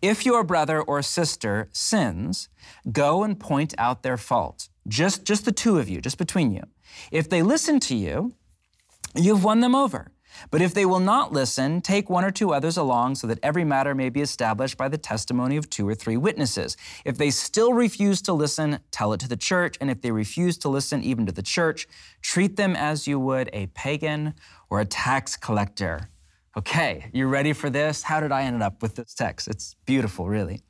If 0.01 0.25
your 0.25 0.43
brother 0.43 0.81
or 0.81 1.01
sister 1.01 1.69
sins, 1.71 2.49
go 2.91 3.23
and 3.23 3.39
point 3.39 3.73
out 3.77 4.03
their 4.03 4.17
fault. 4.17 4.69
Just, 4.87 5.23
just 5.23 5.45
the 5.45 5.51
two 5.51 5.77
of 5.77 5.87
you, 5.87 6.01
just 6.01 6.17
between 6.17 6.51
you. 6.51 6.63
If 7.11 7.29
they 7.29 7.41
listen 7.41 7.79
to 7.81 7.95
you, 7.95 8.33
you've 9.15 9.43
won 9.43 9.61
them 9.61 9.75
over. 9.75 10.11
But 10.51 10.61
if 10.61 10.73
they 10.73 10.85
will 10.85 10.99
not 10.99 11.33
listen, 11.33 11.81
take 11.81 12.09
one 12.09 12.23
or 12.23 12.31
two 12.31 12.53
others 12.53 12.77
along 12.77 13.15
so 13.15 13.27
that 13.27 13.39
every 13.41 13.63
matter 13.63 13.95
may 13.95 14.09
be 14.09 14.21
established 14.21 14.77
by 14.77 14.87
the 14.87 14.97
testimony 14.97 15.57
of 15.57 15.69
two 15.69 15.87
or 15.87 15.95
three 15.95 16.17
witnesses. 16.17 16.77
If 17.05 17.17
they 17.17 17.29
still 17.29 17.73
refuse 17.73 18.21
to 18.23 18.33
listen, 18.33 18.79
tell 18.91 19.13
it 19.13 19.19
to 19.21 19.27
the 19.27 19.37
church. 19.37 19.77
And 19.81 19.89
if 19.89 20.01
they 20.01 20.11
refuse 20.11 20.57
to 20.59 20.69
listen 20.69 21.03
even 21.03 21.25
to 21.25 21.31
the 21.31 21.41
church, 21.41 21.87
treat 22.21 22.55
them 22.55 22.75
as 22.75 23.07
you 23.07 23.19
would 23.19 23.49
a 23.53 23.67
pagan 23.67 24.35
or 24.69 24.79
a 24.79 24.85
tax 24.85 25.35
collector. 25.35 26.09
Okay, 26.55 27.09
you 27.13 27.27
ready 27.27 27.53
for 27.53 27.69
this? 27.69 28.01
How 28.01 28.19
did 28.19 28.31
I 28.31 28.43
end 28.43 28.63
up 28.63 28.81
with 28.81 28.95
this 28.95 29.13
text? 29.13 29.47
It's 29.47 29.75
beautiful, 29.85 30.27
really. 30.27 30.61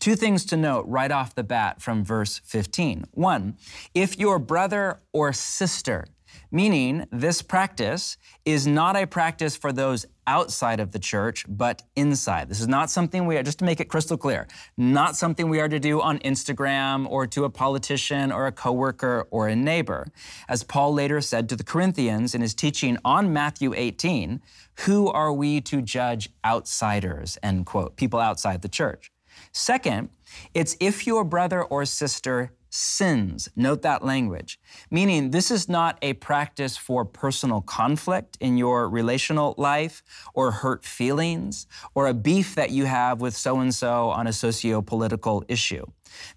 Two 0.00 0.16
things 0.16 0.44
to 0.46 0.56
note 0.56 0.84
right 0.88 1.12
off 1.12 1.36
the 1.36 1.44
bat 1.44 1.80
from 1.80 2.04
verse 2.04 2.40
15. 2.44 3.04
One, 3.12 3.56
if 3.94 4.18
your 4.18 4.40
brother 4.40 5.00
or 5.12 5.32
sister 5.32 6.06
meaning 6.50 7.06
this 7.10 7.42
practice 7.42 8.16
is 8.44 8.66
not 8.66 8.96
a 8.96 9.06
practice 9.06 9.56
for 9.56 9.72
those 9.72 10.06
outside 10.26 10.80
of 10.80 10.92
the 10.92 10.98
church, 10.98 11.44
but 11.48 11.82
inside. 11.94 12.48
This 12.48 12.60
is 12.60 12.68
not 12.68 12.90
something 12.90 13.26
we 13.26 13.36
are, 13.36 13.42
just 13.42 13.60
to 13.60 13.64
make 13.64 13.80
it 13.80 13.88
crystal 13.88 14.16
clear, 14.16 14.46
not 14.76 15.16
something 15.16 15.48
we 15.48 15.60
are 15.60 15.68
to 15.68 15.78
do 15.78 16.00
on 16.00 16.18
Instagram 16.20 17.08
or 17.08 17.26
to 17.28 17.44
a 17.44 17.50
politician 17.50 18.32
or 18.32 18.46
a 18.46 18.52
coworker 18.52 19.28
or 19.30 19.48
a 19.48 19.56
neighbor. 19.56 20.08
As 20.48 20.62
Paul 20.62 20.92
later 20.94 21.20
said 21.20 21.48
to 21.48 21.56
the 21.56 21.64
Corinthians 21.64 22.34
in 22.34 22.40
his 22.40 22.54
teaching 22.54 22.98
on 23.04 23.32
Matthew 23.32 23.72
18, 23.74 24.40
who 24.80 25.08
are 25.08 25.32
we 25.32 25.60
to 25.62 25.80
judge 25.80 26.30
outsiders, 26.44 27.38
end 27.42 27.66
quote, 27.66 27.96
people 27.96 28.20
outside 28.20 28.62
the 28.62 28.68
church. 28.68 29.12
Second, 29.52 30.10
it's 30.54 30.76
if 30.80 31.06
your 31.06 31.24
brother 31.24 31.62
or 31.62 31.84
sister 31.84 32.52
sins. 32.76 33.48
Note 33.56 33.82
that 33.82 34.04
language. 34.04 34.60
Meaning, 34.90 35.30
this 35.30 35.50
is 35.50 35.68
not 35.68 35.98
a 36.02 36.12
practice 36.14 36.76
for 36.76 37.04
personal 37.04 37.60
conflict 37.60 38.36
in 38.40 38.56
your 38.56 38.88
relational 38.88 39.54
life 39.56 40.02
or 40.34 40.50
hurt 40.50 40.84
feelings 40.84 41.66
or 41.94 42.06
a 42.06 42.14
beef 42.14 42.54
that 42.54 42.70
you 42.70 42.84
have 42.84 43.20
with 43.20 43.36
so 43.36 43.58
and 43.58 43.74
so 43.74 44.10
on 44.10 44.26
a 44.26 44.32
socio 44.32 44.82
political 44.82 45.44
issue. 45.48 45.84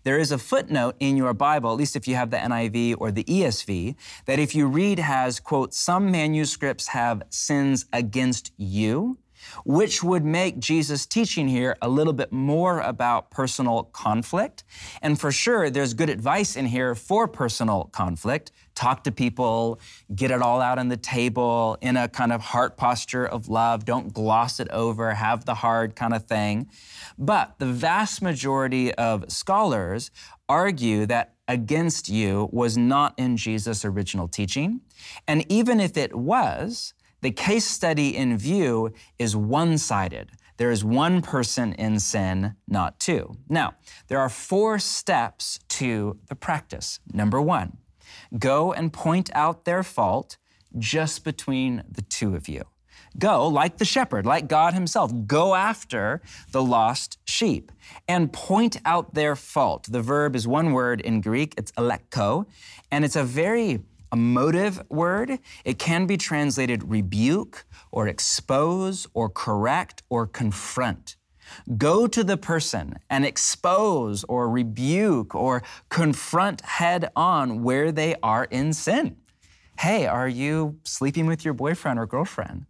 There 0.03 0.17
is 0.17 0.31
a 0.31 0.38
footnote 0.38 0.96
in 1.00 1.15
your 1.15 1.34
Bible, 1.34 1.72
at 1.72 1.77
least 1.77 1.96
if 1.96 2.08
you 2.08 2.15
have 2.15 2.31
the 2.31 2.38
NIV 2.38 2.96
or 2.98 3.12
the 3.12 3.24
ESV, 3.24 3.96
that 4.25 4.39
if 4.39 4.55
you 4.55 4.67
read 4.67 5.00
has, 5.00 5.39
quote, 5.39 5.74
some 5.74 6.12
manuscripts 6.12 6.88
have 6.88 7.24
sins 7.29 7.86
against 7.93 8.51
you 8.58 9.17
which 9.65 10.03
would 10.03 10.25
make 10.25 10.60
Jesus' 10.60 11.05
teaching 11.05 11.48
here 11.48 11.77
a 11.81 11.89
little 11.89 12.13
bit 12.13 12.31
more 12.31 12.79
about 12.79 13.31
personal 13.31 13.84
conflict. 13.84 14.63
And 15.01 15.19
for 15.19 15.31
sure, 15.31 15.69
there's 15.69 15.93
good 15.93 16.10
advice 16.10 16.55
in 16.55 16.65
here 16.65 16.96
for 16.96 17.27
personal 17.27 17.86
conflict. 17.86 18.51
Talk 18.75 19.03
to 19.03 19.12
people, 19.12 19.79
get 20.15 20.31
it 20.31 20.41
all 20.41 20.62
out 20.62 20.79
on 20.79 20.88
the 20.88 20.98
table 20.98 21.77
in 21.81 21.98
a 21.98 22.08
kind 22.08 22.31
of 22.31 22.41
heart 22.41 22.77
posture 22.77 23.25
of 23.25 23.50
love. 23.50 23.84
Don't 23.84 24.13
gloss 24.13 24.60
it 24.60 24.69
over, 24.69 25.13
have 25.13 25.46
the 25.46 25.55
hard 25.55 25.96
kind 25.96 26.13
of 26.13 26.25
thing. 26.25 26.69
But 27.17 27.60
the 27.60 27.65
vast 27.65 28.22
majority 28.22 28.93
of 28.93 29.29
scholars 29.29 30.12
argue 30.48 31.05
that 31.08 31.36
against 31.48 32.10
you 32.10 32.48
was 32.51 32.77
not 32.77 33.13
in 33.17 33.36
Jesus' 33.36 33.84
original 33.84 34.27
teaching. 34.27 34.81
And 35.27 35.46
even 35.51 35.79
if 35.79 35.98
it 35.98 36.15
was, 36.15 36.93
the 37.21 37.31
case 37.31 37.65
study 37.65 38.15
in 38.15 38.38
view 38.38 38.93
is 39.17 39.35
one 39.35 39.77
sided. 39.77 40.31
There 40.57 40.71
is 40.71 40.83
one 40.83 41.21
person 41.21 41.73
in 41.73 41.99
sin, 41.99 42.55
not 42.67 42.99
two. 42.99 43.35
Now, 43.47 43.75
there 44.07 44.19
are 44.19 44.29
four 44.29 44.77
steps 44.79 45.59
to 45.69 46.17
the 46.27 46.35
practice. 46.35 46.99
Number 47.13 47.41
one, 47.41 47.77
go 48.38 48.73
and 48.73 48.91
point 48.91 49.29
out 49.33 49.65
their 49.65 49.83
fault 49.83 50.38
just 50.77 51.23
between 51.23 51.83
the 51.89 52.01
two 52.01 52.35
of 52.35 52.47
you. 52.49 52.63
Go, 53.17 53.47
like 53.47 53.77
the 53.77 53.85
shepherd, 53.85 54.25
like 54.25 54.47
God 54.47 54.73
Himself, 54.73 55.11
go 55.25 55.55
after 55.55 56.21
the 56.51 56.61
lost 56.61 57.17
sheep 57.25 57.71
and 58.07 58.31
point 58.31 58.77
out 58.85 59.13
their 59.13 59.35
fault. 59.35 59.88
The 59.89 60.01
verb 60.01 60.35
is 60.35 60.47
one 60.47 60.73
word 60.73 61.01
in 61.01 61.21
Greek, 61.21 61.53
it's 61.57 61.71
aleko, 61.71 62.45
and 62.91 63.03
it's 63.03 63.15
a 63.15 63.23
very 63.23 63.81
a 64.11 64.15
motive 64.15 64.81
word. 64.89 65.39
It 65.65 65.79
can 65.79 66.05
be 66.05 66.17
translated 66.17 66.89
rebuke 66.89 67.65
or 67.91 68.07
expose 68.07 69.07
or 69.13 69.29
correct 69.29 70.03
or 70.09 70.27
confront. 70.27 71.15
Go 71.77 72.07
to 72.07 72.23
the 72.23 72.37
person 72.37 72.99
and 73.09 73.25
expose 73.25 74.23
or 74.25 74.49
rebuke 74.49 75.33
or 75.33 75.63
confront 75.89 76.61
head 76.61 77.11
on 77.15 77.63
where 77.63 77.91
they 77.91 78.15
are 78.21 78.45
in 78.45 78.73
sin. 78.73 79.17
Hey, 79.79 80.05
are 80.05 80.27
you 80.27 80.79
sleeping 80.83 81.25
with 81.25 81.45
your 81.45 81.53
boyfriend 81.53 81.99
or 81.99 82.05
girlfriend? 82.05 82.65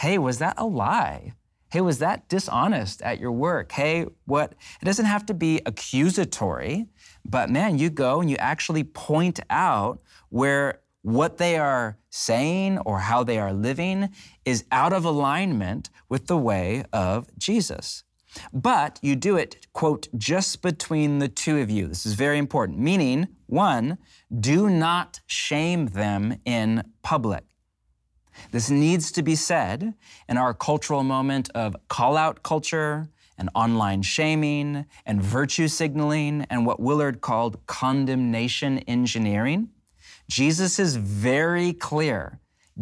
Hey, 0.00 0.18
was 0.18 0.38
that 0.38 0.54
a 0.58 0.66
lie? 0.66 1.32
Hey, 1.70 1.82
was 1.82 1.98
that 1.98 2.28
dishonest 2.28 3.02
at 3.02 3.20
your 3.20 3.32
work? 3.32 3.72
Hey, 3.72 4.06
what? 4.24 4.54
It 4.80 4.84
doesn't 4.84 5.04
have 5.04 5.26
to 5.26 5.34
be 5.34 5.60
accusatory, 5.66 6.86
but 7.28 7.50
man, 7.50 7.78
you 7.78 7.90
go 7.90 8.20
and 8.20 8.30
you 8.30 8.36
actually 8.36 8.84
point 8.84 9.40
out 9.50 10.00
where 10.30 10.80
what 11.02 11.38
they 11.38 11.56
are 11.56 11.98
saying 12.10 12.78
or 12.78 12.98
how 12.98 13.22
they 13.22 13.38
are 13.38 13.52
living 13.52 14.08
is 14.44 14.64
out 14.72 14.92
of 14.92 15.04
alignment 15.04 15.90
with 16.08 16.26
the 16.26 16.36
way 16.36 16.84
of 16.92 17.28
Jesus. 17.38 18.04
But 18.52 18.98
you 19.02 19.16
do 19.16 19.36
it, 19.36 19.66
quote, 19.72 20.08
just 20.16 20.60
between 20.62 21.18
the 21.18 21.28
two 21.28 21.58
of 21.58 21.70
you. 21.70 21.86
This 21.86 22.04
is 22.04 22.14
very 22.14 22.38
important. 22.38 22.78
Meaning, 22.78 23.28
one, 23.46 23.98
do 24.38 24.68
not 24.68 25.20
shame 25.26 25.86
them 25.86 26.38
in 26.44 26.82
public. 27.02 27.44
This 28.52 28.70
needs 28.70 29.10
to 29.12 29.22
be 29.22 29.34
said 29.34 29.94
in 30.28 30.36
our 30.36 30.54
cultural 30.54 31.02
moment 31.02 31.50
of 31.54 31.74
call 31.88 32.16
out 32.16 32.42
culture 32.42 33.08
and 33.38 33.48
online 33.54 34.02
shaming 34.02 34.84
and 35.06 35.22
virtue 35.22 35.68
signaling 35.68 36.46
and 36.50 36.66
what 36.66 36.80
Willard 36.80 37.20
called 37.20 37.64
condemnation 37.66 38.78
engineering. 38.80 39.70
Jesus 40.28 40.78
is 40.78 40.96
very 40.96 41.72
clear 41.72 42.40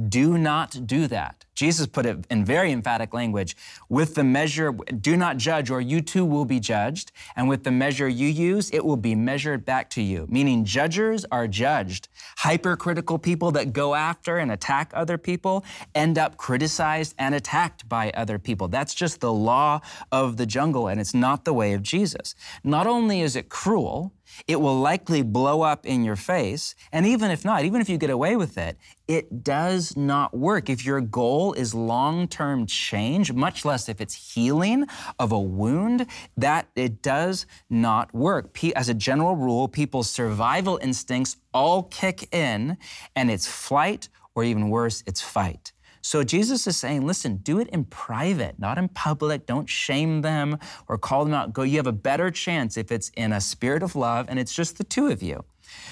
do 0.09 0.37
not 0.37 0.87
do 0.87 1.07
that. 1.09 1.45
Jesus 1.55 1.87
put 1.87 2.05
it 2.05 2.19
in 2.31 2.45
very 2.45 2.71
emphatic 2.71 3.15
language 3.15 3.57
with 3.89 4.15
the 4.15 4.23
measure, 4.23 4.73
do 4.73 5.17
not 5.17 5.39
judge, 5.39 5.71
or 5.71 5.81
you 5.81 6.03
too 6.03 6.25
will 6.25 6.45
be 6.45 6.61
judged. 6.61 7.13
And 7.35 7.49
with 7.49 7.65
the 7.65 7.71
measure 7.71 8.07
you 8.07 8.29
use, 8.29 8.71
it 8.73 8.85
will 8.85 8.99
be 8.99 9.15
measured 9.15 9.65
back 9.65 9.89
to 9.91 10.03
you. 10.03 10.27
Meaning, 10.29 10.67
judgers 10.67 11.25
are 11.33 11.49
judged. 11.49 12.09
Hypercritical 12.39 13.19
people 13.19 13.51
that 13.53 13.73
go 13.73 13.95
after 13.95 14.37
and 14.37 14.53
attack 14.53 14.91
other 14.93 15.17
people 15.17 15.65
end 15.95 16.19
up 16.19 16.37
criticized 16.37 17.15
and 17.19 17.35
attacked 17.35 17.89
by 17.89 18.11
other 18.11 18.39
people. 18.39 18.69
That's 18.69 18.95
just 18.95 19.21
the 19.21 19.33
law 19.33 19.81
of 20.13 20.37
the 20.37 20.45
jungle, 20.45 20.89
and 20.89 21.01
it's 21.01 21.15
not 21.15 21.47
the 21.47 21.55
way 21.55 21.73
of 21.73 21.83
Jesus. 21.83 22.35
Not 22.63 22.87
only 22.87 23.23
is 23.23 23.35
it 23.35 23.49
cruel, 23.49 24.13
it 24.47 24.61
will 24.61 24.79
likely 24.79 25.23
blow 25.23 25.63
up 25.63 25.87
in 25.87 26.05
your 26.05 26.17
face. 26.17 26.75
And 26.93 27.07
even 27.07 27.31
if 27.31 27.45
not, 27.45 27.65
even 27.65 27.81
if 27.81 27.89
you 27.89 27.99
get 27.99 28.11
away 28.11 28.37
with 28.37 28.59
it, 28.59 28.77
it 29.09 29.45
does 29.45 29.97
not 29.97 30.37
work. 30.37 30.69
If 30.69 30.85
your 30.85 31.01
goal 31.01 31.53
is 31.53 31.75
long 31.75 32.29
term 32.29 32.67
change, 32.67 33.33
much 33.33 33.65
less 33.65 33.89
if 33.89 34.01
it's 34.01 34.35
healing 34.35 34.87
of 35.19 35.33
a 35.33 35.41
wound, 35.41 36.07
that 36.37 36.69
it 36.75 37.03
does 37.03 37.47
not 37.71 38.15
work. 38.15 38.57
As 38.75 38.89
a 38.89 38.95
general 38.95 39.37
rule, 39.37 39.69
people's 39.69 40.11
survival 40.11 40.79
instincts 40.83 41.37
all 41.55 41.85
kick 41.85 42.35
in, 42.35 42.77
and 43.15 43.31
it's 43.31 43.47
flight, 43.47 44.09
or 44.35 44.45
even 44.45 44.69
worse, 44.69 45.03
it's 45.07 45.23
fight. 45.23 45.73
So 46.07 46.23
Jesus 46.23 46.69
is 46.69 46.77
saying, 46.77 47.05
listen, 47.05 47.39
do 47.39 47.59
it 47.59 47.67
in 47.71 47.83
private, 47.83 48.61
not 48.61 48.79
in 48.79 48.87
public. 48.89 49.45
Don't 49.45 49.69
shame 49.69 50.23
them 50.23 50.57
or 50.87 50.99
call 50.99 51.25
them 51.25 51.35
out. 51.35 51.53
Go, 51.53 51.63
you 51.63 51.79
have 51.79 51.89
a 51.89 51.93
better 51.93 52.31
chance 52.31 52.77
if 52.77 52.93
it's 52.93 53.09
in 53.17 53.33
a 53.33 53.41
spirit 53.41 53.83
of 53.83 53.97
love 53.97 54.27
and 54.29 54.39
it's 54.39 54.55
just 54.55 54.79
the 54.79 54.85
two 54.85 55.09
of 55.09 55.21
you. 55.21 55.45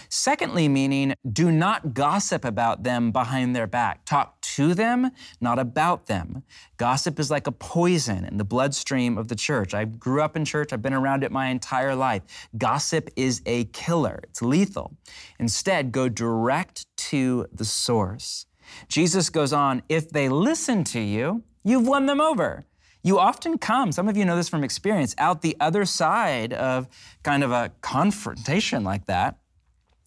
Secondly, 0.08 0.68
meaning 0.68 1.14
do 1.32 1.50
not 1.50 1.94
gossip 1.94 2.44
about 2.44 2.84
them 2.84 3.10
behind 3.10 3.56
their 3.56 3.66
back. 3.66 4.04
Talk 4.04 4.40
to 4.42 4.72
them, 4.72 5.10
not 5.40 5.58
about 5.58 6.06
them. 6.06 6.44
Gossip 6.76 7.18
is 7.18 7.28
like 7.28 7.48
a 7.48 7.52
poison 7.52 8.24
in 8.24 8.36
the 8.36 8.44
bloodstream 8.44 9.18
of 9.18 9.26
the 9.26 9.34
church. 9.34 9.74
I 9.74 9.84
grew 9.84 10.22
up 10.22 10.36
in 10.36 10.44
church, 10.44 10.72
I've 10.72 10.80
been 10.80 10.94
around 10.94 11.24
it 11.24 11.32
my 11.32 11.48
entire 11.48 11.96
life. 11.96 12.22
Gossip 12.56 13.10
is 13.16 13.42
a 13.46 13.64
killer, 13.64 14.20
it's 14.22 14.40
lethal. 14.40 14.96
Instead, 15.40 15.90
go 15.90 16.08
direct 16.08 16.86
to 17.10 17.48
the 17.52 17.64
source. 17.64 18.46
Jesus 18.88 19.30
goes 19.30 19.52
on, 19.52 19.82
if 19.88 20.10
they 20.10 20.28
listen 20.28 20.84
to 20.84 21.00
you, 21.00 21.42
you've 21.62 21.86
won 21.86 22.06
them 22.06 22.20
over. 22.20 22.66
You 23.02 23.18
often 23.18 23.58
come, 23.58 23.92
some 23.92 24.08
of 24.08 24.16
you 24.16 24.24
know 24.24 24.36
this 24.36 24.48
from 24.48 24.64
experience, 24.64 25.14
out 25.18 25.42
the 25.42 25.56
other 25.60 25.84
side 25.84 26.52
of 26.54 26.88
kind 27.22 27.44
of 27.44 27.52
a 27.52 27.70
confrontation 27.82 28.82
like 28.82 29.06
that 29.06 29.38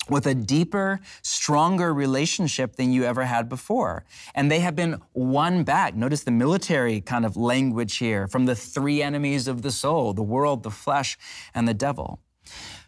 with 0.09 0.25
a 0.25 0.33
deeper, 0.33 0.99
stronger 1.21 1.93
relationship 1.93 2.75
than 2.75 2.91
you 2.91 3.03
ever 3.03 3.25
had 3.25 3.49
before. 3.49 4.05
And 4.33 4.49
they 4.49 4.59
have 4.59 4.75
been 4.75 5.01
won 5.13 5.63
back. 5.63 5.95
Notice 5.95 6.23
the 6.23 6.31
military 6.31 7.01
kind 7.01 7.25
of 7.25 7.37
language 7.37 7.97
here 7.97 8.27
from 8.27 8.45
the 8.45 8.55
three 8.55 9.01
enemies 9.01 9.47
of 9.47 9.61
the 9.61 9.71
soul 9.71 10.13
the 10.13 10.23
world, 10.23 10.63
the 10.63 10.71
flesh, 10.71 11.17
and 11.53 11.67
the 11.67 11.73
devil. 11.73 12.19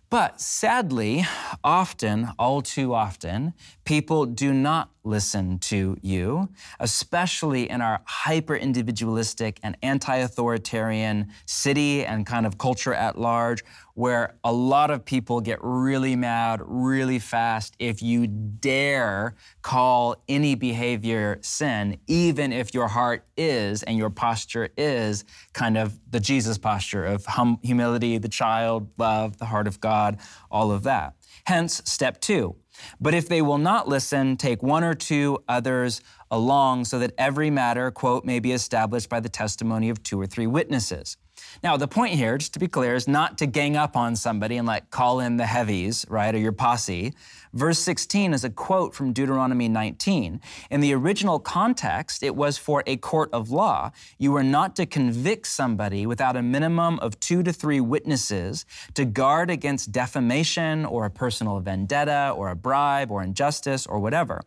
But 0.10 0.41
sadly, 0.41 1.25
often, 1.63 2.29
all 2.39 2.63
too 2.63 2.95
often, 2.95 3.53
people 3.86 4.25
do 4.25 4.53
not 4.53 4.89
listen 5.03 5.59
to 5.59 5.97
you, 6.01 6.49
especially 6.79 7.69
in 7.69 7.81
our 7.81 8.01
hyper 8.05 8.55
individualistic 8.55 9.59
and 9.63 9.77
anti 9.81 10.17
authoritarian 10.17 11.31
city 11.45 12.05
and 12.05 12.25
kind 12.25 12.45
of 12.45 12.57
culture 12.57 12.93
at 12.93 13.17
large, 13.17 13.63
where 13.93 14.35
a 14.43 14.51
lot 14.51 14.91
of 14.91 15.03
people 15.03 15.41
get 15.41 15.59
really 15.62 16.15
mad 16.15 16.62
really 16.63 17.19
fast 17.19 17.75
if 17.79 18.01
you 18.01 18.27
dare 18.27 19.35
call 19.62 20.15
any 20.27 20.55
behavior 20.55 21.38
sin, 21.41 21.97
even 22.07 22.53
if 22.53 22.73
your 22.73 22.88
heart 22.88 23.25
is 23.38 23.83
and 23.83 23.97
your 23.97 24.09
posture 24.09 24.69
is 24.77 25.23
kind 25.53 25.77
of 25.77 25.99
the 26.09 26.19
Jesus 26.19 26.57
posture 26.57 27.05
of 27.05 27.25
hum- 27.25 27.59
humility, 27.63 28.17
the 28.17 28.29
child, 28.29 28.89
love, 28.97 29.38
the 29.38 29.45
heart 29.45 29.67
of 29.67 29.79
God, 29.79 30.17
all 30.51 30.71
of 30.71 30.83
that. 30.83 31.15
Hence, 31.45 31.81
step 31.85 32.21
two. 32.21 32.55
But 33.00 33.13
if 33.13 33.28
they 33.28 33.42
will 33.42 33.58
not 33.58 33.88
listen, 33.88 34.38
take 34.38 34.63
one 34.63 34.84
or 34.84 34.94
two 34.94 35.44
others 35.48 36.02
along 36.32 36.86
so 36.86 37.00
that 37.00 37.13
every 37.18 37.50
matter, 37.50 37.92
quote, 37.92 38.26
may 38.26 38.39
be 38.39 38.52
established 38.52 39.10
by 39.10 39.20
the 39.20 39.30
testimony 39.30 39.89
of 39.89 40.04
two 40.04 40.20
or 40.20 40.28
three 40.28 40.48
witnesses. 40.48 41.18
Now, 41.63 41.78
the 41.78 41.88
point 41.88 42.15
here, 42.15 42.38
just 42.38 42.54
to 42.54 42.60
be 42.60 42.68
clear, 42.68 42.96
is 42.96 43.08
not 43.08 43.38
to 43.39 43.46
gang 43.46 43.76
up 43.76 43.96
on 43.96 44.15
somebody 44.15 44.58
and 44.58 44.68
like 44.68 44.89
call 44.92 45.20
in 45.20 45.38
the 45.38 45.46
heavies, 45.46 46.06
right, 46.10 46.34
or 46.34 46.38
your 46.38 46.52
posse. 46.52 47.13
Verse 47.53 47.79
16 47.79 48.33
is 48.33 48.43
a 48.43 48.49
quote 48.49 48.93
from 48.93 49.12
Deuteronomy 49.12 49.67
19. 49.67 50.39
In 50.69 50.81
the 50.81 50.93
original 50.93 51.39
context, 51.39 52.21
it 52.21 52.35
was 52.35 52.59
for 52.59 52.83
a 52.85 52.97
court 52.97 53.29
of 53.33 53.49
law. 53.49 53.91
You 54.19 54.33
were 54.33 54.43
not 54.43 54.75
to 54.75 54.85
convict 54.85 55.47
somebody 55.47 56.05
without 56.05 56.35
a 56.35 56.43
minimum 56.43 56.99
of 56.99 57.19
two 57.19 57.41
to 57.41 57.51
three 57.51 57.79
witnesses 57.79 58.65
to 58.93 59.03
guard 59.03 59.49
against 59.49 59.91
defamation 59.91 60.85
or 60.85 61.05
a 61.05 61.09
personal 61.09 61.59
vendetta 61.59 62.33
or 62.35 62.49
a 62.49 62.55
bribe 62.55 63.09
or 63.09 63.23
injustice 63.23 63.88
or 63.88 63.99
whatever. 63.99 64.41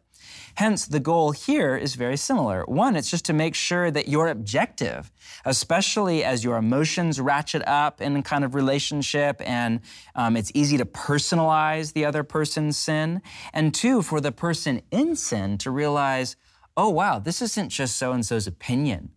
Hence, 0.55 0.87
the 0.87 1.01
goal 1.01 1.33
here 1.33 1.77
is 1.77 1.95
very 1.95 2.17
similar. 2.17 2.65
One, 2.67 2.95
it's 2.95 3.11
just 3.11 3.25
to 3.27 3.33
make 3.33 3.55
sure 3.55 3.91
that 3.91 4.09
you're 4.09 4.29
objective, 4.29 5.11
especially 5.45 6.23
as 6.25 6.45
your 6.45 6.57
emotions 6.57 7.21
ratchet 7.21 7.67
up 7.67 8.01
in 8.01 8.23
kind 8.23 8.45
of 8.45 8.55
relationship 8.55 9.41
and 9.41 9.81
um, 10.15 10.37
it's 10.37 10.53
easy 10.55 10.77
to 10.77 10.85
personalize 10.85 11.93
the 11.93 12.05
other 12.05 12.23
person's 12.23 12.77
sin. 12.77 13.23
And 13.53 13.75
two, 13.75 14.03
for 14.03 14.21
the 14.21 14.33
person 14.33 14.83
in 14.91 15.17
sin 15.17 15.59
to 15.59 15.71
realize, 15.71 16.37
oh, 16.77 16.91
wow, 16.91 17.19
this 17.19 17.43
isn't 17.43 17.71
just 17.71 17.97
so 17.97 18.13
and 18.13 18.25
so's 18.25 18.47
opinion, 18.47 19.11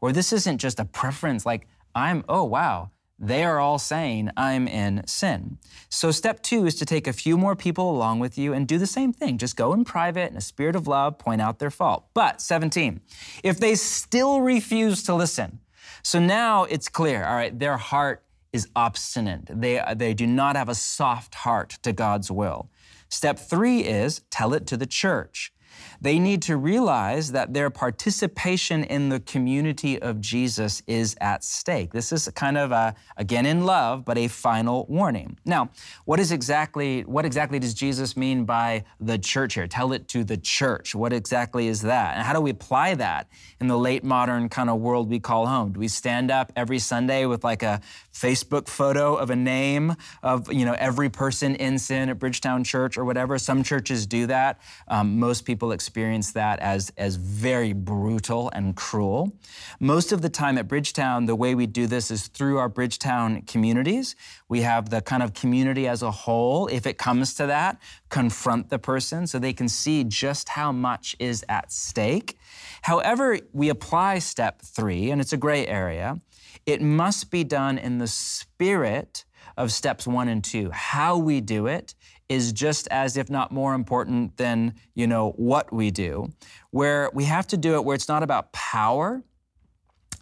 or 0.00 0.12
this 0.12 0.32
isn't 0.32 0.58
just 0.58 0.80
a 0.80 0.84
preference. 0.84 1.46
Like, 1.46 1.66
I'm, 1.94 2.24
oh, 2.28 2.44
wow, 2.44 2.90
they 3.22 3.44
are 3.44 3.60
all 3.60 3.78
saying, 3.78 4.30
I'm 4.36 4.66
in 4.66 5.06
sin. 5.06 5.58
So, 5.88 6.10
step 6.10 6.42
two 6.42 6.66
is 6.66 6.74
to 6.74 6.84
take 6.84 7.06
a 7.06 7.12
few 7.12 7.38
more 7.38 7.54
people 7.54 7.88
along 7.88 8.18
with 8.18 8.36
you 8.36 8.52
and 8.52 8.66
do 8.66 8.78
the 8.78 8.86
same 8.86 9.12
thing. 9.12 9.38
Just 9.38 9.56
go 9.56 9.72
in 9.72 9.84
private 9.84 10.32
in 10.32 10.36
a 10.36 10.40
spirit 10.40 10.74
of 10.74 10.88
love, 10.88 11.18
point 11.18 11.40
out 11.40 11.60
their 11.60 11.70
fault. 11.70 12.06
But, 12.14 12.40
17, 12.40 13.00
if 13.44 13.60
they 13.60 13.76
still 13.76 14.40
refuse 14.40 15.04
to 15.04 15.14
listen, 15.14 15.60
so 16.02 16.18
now 16.18 16.64
it's 16.64 16.88
clear, 16.88 17.24
all 17.24 17.36
right, 17.36 17.56
their 17.56 17.76
heart 17.76 18.24
is 18.52 18.68
obstinate. 18.74 19.42
They, 19.48 19.80
they 19.94 20.14
do 20.14 20.26
not 20.26 20.56
have 20.56 20.68
a 20.68 20.74
soft 20.74 21.36
heart 21.36 21.78
to 21.82 21.92
God's 21.92 22.30
will. 22.30 22.70
Step 23.08 23.38
three 23.38 23.80
is 23.80 24.22
tell 24.30 24.52
it 24.52 24.66
to 24.66 24.76
the 24.76 24.86
church. 24.86 25.52
They 26.00 26.18
need 26.18 26.42
to 26.42 26.56
realize 26.56 27.32
that 27.32 27.54
their 27.54 27.70
participation 27.70 28.84
in 28.84 29.08
the 29.08 29.20
community 29.20 30.00
of 30.00 30.20
Jesus 30.20 30.82
is 30.86 31.16
at 31.20 31.44
stake. 31.44 31.92
This 31.92 32.12
is 32.12 32.28
kind 32.34 32.58
of 32.58 32.72
a, 32.72 32.94
again 33.16 33.46
in 33.46 33.64
love, 33.64 34.04
but 34.04 34.18
a 34.18 34.28
final 34.28 34.86
warning. 34.88 35.38
Now, 35.44 35.70
what 36.04 36.20
is 36.20 36.32
exactly, 36.32 37.02
what 37.02 37.24
exactly 37.24 37.58
does 37.58 37.74
Jesus 37.74 38.16
mean 38.16 38.44
by 38.44 38.84
the 39.00 39.18
church 39.18 39.54
here? 39.54 39.66
Tell 39.66 39.92
it 39.92 40.08
to 40.08 40.24
the 40.24 40.36
church. 40.36 40.94
What 40.94 41.12
exactly 41.12 41.68
is 41.68 41.82
that? 41.82 42.16
And 42.16 42.26
how 42.26 42.32
do 42.32 42.40
we 42.40 42.50
apply 42.50 42.94
that 42.96 43.28
in 43.60 43.68
the 43.68 43.78
late 43.78 44.04
modern 44.04 44.48
kind 44.48 44.68
of 44.70 44.80
world 44.80 45.08
we 45.08 45.20
call 45.20 45.46
home? 45.46 45.72
Do 45.72 45.80
we 45.80 45.88
stand 45.88 46.30
up 46.30 46.52
every 46.56 46.78
Sunday 46.78 47.26
with 47.26 47.44
like 47.44 47.62
a 47.62 47.80
Facebook 48.12 48.68
photo 48.68 49.14
of 49.14 49.30
a 49.30 49.36
name 49.36 49.94
of, 50.22 50.52
you 50.52 50.64
know, 50.64 50.74
every 50.78 51.08
person 51.08 51.54
in 51.56 51.78
sin 51.78 52.08
at 52.08 52.18
Bridgetown 52.18 52.64
Church 52.64 52.98
or 52.98 53.04
whatever? 53.04 53.38
Some 53.38 53.62
churches 53.62 54.06
do 54.06 54.26
that. 54.26 54.60
Um, 54.88 55.18
most 55.18 55.44
people 55.44 55.61
people 55.62 55.70
experience 55.70 56.32
that 56.32 56.58
as, 56.58 56.92
as 56.96 57.14
very 57.14 57.72
brutal 57.72 58.50
and 58.52 58.74
cruel. 58.74 59.32
Most 59.78 60.10
of 60.10 60.20
the 60.20 60.28
time 60.28 60.58
at 60.58 60.66
Bridgetown, 60.66 61.26
the 61.26 61.36
way 61.36 61.54
we 61.54 61.68
do 61.68 61.86
this 61.86 62.10
is 62.10 62.26
through 62.26 62.58
our 62.58 62.68
Bridgetown 62.68 63.42
communities. 63.42 64.16
We 64.48 64.62
have 64.62 64.90
the 64.90 65.00
kind 65.00 65.22
of 65.22 65.34
community 65.34 65.86
as 65.86 66.02
a 66.02 66.10
whole, 66.10 66.66
if 66.66 66.84
it 66.84 66.98
comes 66.98 67.34
to 67.34 67.46
that, 67.46 67.80
confront 68.08 68.70
the 68.70 68.80
person 68.80 69.28
so 69.28 69.38
they 69.38 69.52
can 69.52 69.68
see 69.68 70.02
just 70.02 70.48
how 70.48 70.72
much 70.72 71.14
is 71.20 71.44
at 71.48 71.70
stake. 71.70 72.36
However, 72.82 73.38
we 73.52 73.68
apply 73.68 74.18
step 74.18 74.62
three, 74.62 75.12
and 75.12 75.20
it's 75.20 75.32
a 75.32 75.36
gray 75.36 75.64
area, 75.64 76.20
it 76.66 76.82
must 76.82 77.30
be 77.30 77.44
done 77.44 77.78
in 77.78 77.98
the 77.98 78.08
spirit 78.08 79.24
of 79.56 79.70
steps 79.70 80.08
one 80.08 80.26
and 80.26 80.42
two. 80.42 80.70
How 80.72 81.18
we 81.18 81.40
do 81.40 81.68
it 81.68 81.94
is 82.32 82.52
just 82.52 82.88
as, 82.88 83.16
if 83.16 83.28
not 83.28 83.52
more 83.52 83.74
important 83.74 84.36
than, 84.36 84.74
you 84.94 85.06
know, 85.06 85.30
what 85.36 85.72
we 85.72 85.90
do, 85.90 86.32
where 86.70 87.10
we 87.12 87.24
have 87.24 87.46
to 87.48 87.56
do 87.56 87.74
it 87.74 87.84
where 87.84 87.94
it's 87.94 88.08
not 88.08 88.22
about 88.22 88.52
power. 88.52 89.22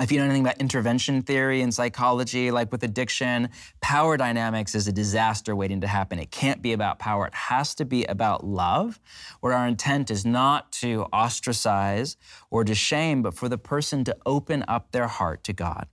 If 0.01 0.11
you 0.11 0.19
know 0.19 0.25
anything 0.25 0.43
about 0.43 0.59
intervention 0.59 1.21
theory 1.23 1.61
and 1.61 1.75
psychology, 1.75 2.51
like 2.51 2.73
with 2.73 2.83
addiction, 2.83 3.51
power 3.83 4.17
dynamics 4.17 4.75
is 4.75 4.89
a 4.89 4.93
disaster 4.93 5.55
waiting 5.55 5.83
to 5.83 5.87
happen. 5.87 6.19
It 6.19 6.31
can't 6.31 6.63
be 6.63 6.73
about 6.73 6.99
power. 6.99 7.27
It 7.27 7.35
has 7.35 7.75
to 7.75 7.85
be 7.85 8.05
about 8.07 8.43
love, 8.43 8.99
where 9.41 9.53
our 9.53 9.69
intent 9.69 10.11
is 10.11 10.25
not 10.25 10.73
to 10.73 11.05
ostracize 11.13 12.17
or 12.51 12.65
to 12.65 12.75
shame, 12.75 13.21
but 13.21 13.35
for 13.35 13.49
the 13.49 13.59
person 13.59 14.03
to 14.05 14.17
open 14.25 14.65
up 14.67 14.93
their 14.93 15.07
heart 15.07 15.45
to 15.45 15.53
God. 15.53 15.87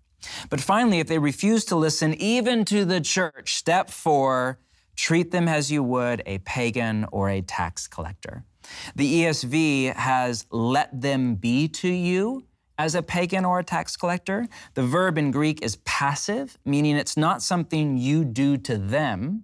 But 0.49 0.61
finally, 0.61 0.99
if 0.99 1.07
they 1.07 1.19
refuse 1.19 1.65
to 1.65 1.75
listen 1.75 2.13
even 2.13 2.65
to 2.65 2.85
the 2.85 3.01
church, 3.01 3.55
step 3.55 3.89
four, 3.89 4.59
treat 4.97 5.31
them 5.31 5.47
as 5.47 5.71
you 5.71 5.83
would 5.83 6.21
a 6.25 6.39
pagan 6.39 7.05
or 7.11 7.29
a 7.29 7.41
tax 7.41 7.87
collector. 7.87 8.43
The 8.95 9.21
ESV 9.21 9.95
has 9.95 10.45
let 10.51 10.99
them 10.99 11.35
be 11.35 11.69
to 11.69 11.87
you 11.87 12.45
as 12.77 12.95
a 12.95 13.01
pagan 13.01 13.45
or 13.45 13.59
a 13.59 13.63
tax 13.63 13.95
collector. 13.95 14.47
The 14.73 14.83
verb 14.83 15.17
in 15.17 15.31
Greek 15.31 15.63
is 15.63 15.77
passive, 15.77 16.57
meaning 16.65 16.97
it's 16.97 17.15
not 17.15 17.41
something 17.41 17.97
you 17.97 18.25
do 18.25 18.57
to 18.57 18.77
them 18.77 19.43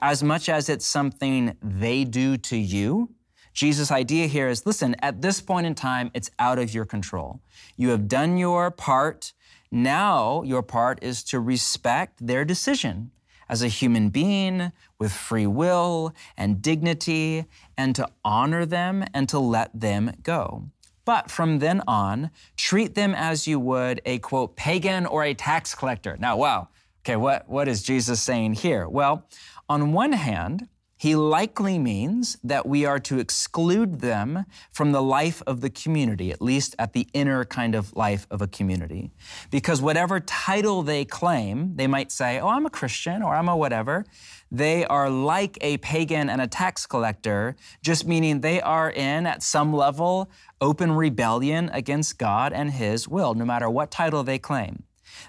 as 0.00 0.22
much 0.22 0.48
as 0.48 0.68
it's 0.68 0.86
something 0.86 1.56
they 1.60 2.04
do 2.04 2.36
to 2.36 2.56
you. 2.56 3.10
Jesus' 3.52 3.90
idea 3.90 4.26
here 4.26 4.48
is 4.48 4.66
listen, 4.66 4.94
at 5.00 5.22
this 5.22 5.40
point 5.40 5.66
in 5.66 5.74
time, 5.74 6.10
it's 6.14 6.30
out 6.38 6.58
of 6.58 6.74
your 6.74 6.84
control. 6.84 7.40
You 7.76 7.90
have 7.90 8.08
done 8.08 8.36
your 8.36 8.70
part. 8.70 9.32
Now, 9.70 10.42
your 10.42 10.62
part 10.62 11.02
is 11.02 11.24
to 11.24 11.40
respect 11.40 12.24
their 12.24 12.44
decision 12.44 13.10
as 13.48 13.62
a 13.62 13.68
human 13.68 14.08
being 14.08 14.72
with 14.98 15.12
free 15.12 15.46
will 15.46 16.14
and 16.36 16.62
dignity, 16.62 17.44
and 17.76 17.94
to 17.96 18.08
honor 18.24 18.64
them 18.64 19.04
and 19.12 19.28
to 19.28 19.38
let 19.38 19.70
them 19.78 20.12
go. 20.22 20.64
But 21.04 21.30
from 21.30 21.58
then 21.58 21.82
on, 21.86 22.30
treat 22.56 22.94
them 22.94 23.14
as 23.14 23.46
you 23.46 23.60
would 23.60 24.00
a 24.06 24.18
quote, 24.18 24.56
pagan 24.56 25.04
or 25.06 25.22
a 25.22 25.34
tax 25.34 25.74
collector. 25.74 26.16
Now, 26.18 26.36
wow, 26.36 26.68
okay, 27.02 27.16
what, 27.16 27.48
what 27.48 27.68
is 27.68 27.82
Jesus 27.82 28.22
saying 28.22 28.54
here? 28.54 28.88
Well, 28.88 29.26
on 29.68 29.92
one 29.92 30.12
hand, 30.12 30.68
he 31.04 31.14
likely 31.14 31.78
means 31.78 32.38
that 32.42 32.64
we 32.64 32.86
are 32.86 32.98
to 32.98 33.18
exclude 33.18 34.00
them 34.00 34.46
from 34.72 34.92
the 34.92 35.02
life 35.02 35.42
of 35.46 35.60
the 35.60 35.68
community, 35.68 36.32
at 36.32 36.40
least 36.40 36.74
at 36.78 36.94
the 36.94 37.06
inner 37.12 37.44
kind 37.44 37.74
of 37.74 37.94
life 37.94 38.26
of 38.30 38.40
a 38.40 38.46
community. 38.46 39.10
Because 39.50 39.82
whatever 39.82 40.18
title 40.18 40.80
they 40.82 41.04
claim, 41.04 41.76
they 41.76 41.86
might 41.86 42.10
say, 42.10 42.40
Oh, 42.40 42.48
I'm 42.48 42.64
a 42.64 42.70
Christian 42.70 43.22
or 43.22 43.34
I'm 43.34 43.50
a 43.50 43.54
whatever. 43.54 44.06
They 44.50 44.86
are 44.86 45.10
like 45.10 45.58
a 45.60 45.76
pagan 45.76 46.30
and 46.30 46.40
a 46.40 46.46
tax 46.46 46.86
collector, 46.86 47.54
just 47.82 48.06
meaning 48.06 48.40
they 48.40 48.62
are 48.62 48.90
in, 48.90 49.26
at 49.26 49.42
some 49.42 49.74
level, 49.74 50.30
open 50.62 50.92
rebellion 50.92 51.68
against 51.74 52.16
God 52.16 52.54
and 52.54 52.70
His 52.70 53.06
will, 53.06 53.34
no 53.34 53.44
matter 53.44 53.68
what 53.68 53.90
title 53.90 54.22
they 54.22 54.38
claim. 54.38 54.84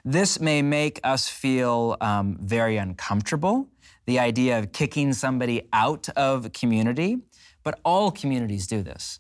This 0.06 0.40
may 0.40 0.62
make 0.62 1.02
us 1.04 1.28
feel 1.28 1.98
um, 2.00 2.38
very 2.40 2.78
uncomfortable 2.78 3.68
the 4.06 4.20
idea 4.20 4.60
of 4.60 4.72
kicking 4.72 5.14
somebody 5.14 5.68
out 5.74 6.10
of 6.10 6.52
community, 6.54 7.18
but 7.64 7.80
all 7.84 8.12
communities 8.12 8.68
do 8.68 8.82
this. 8.82 9.20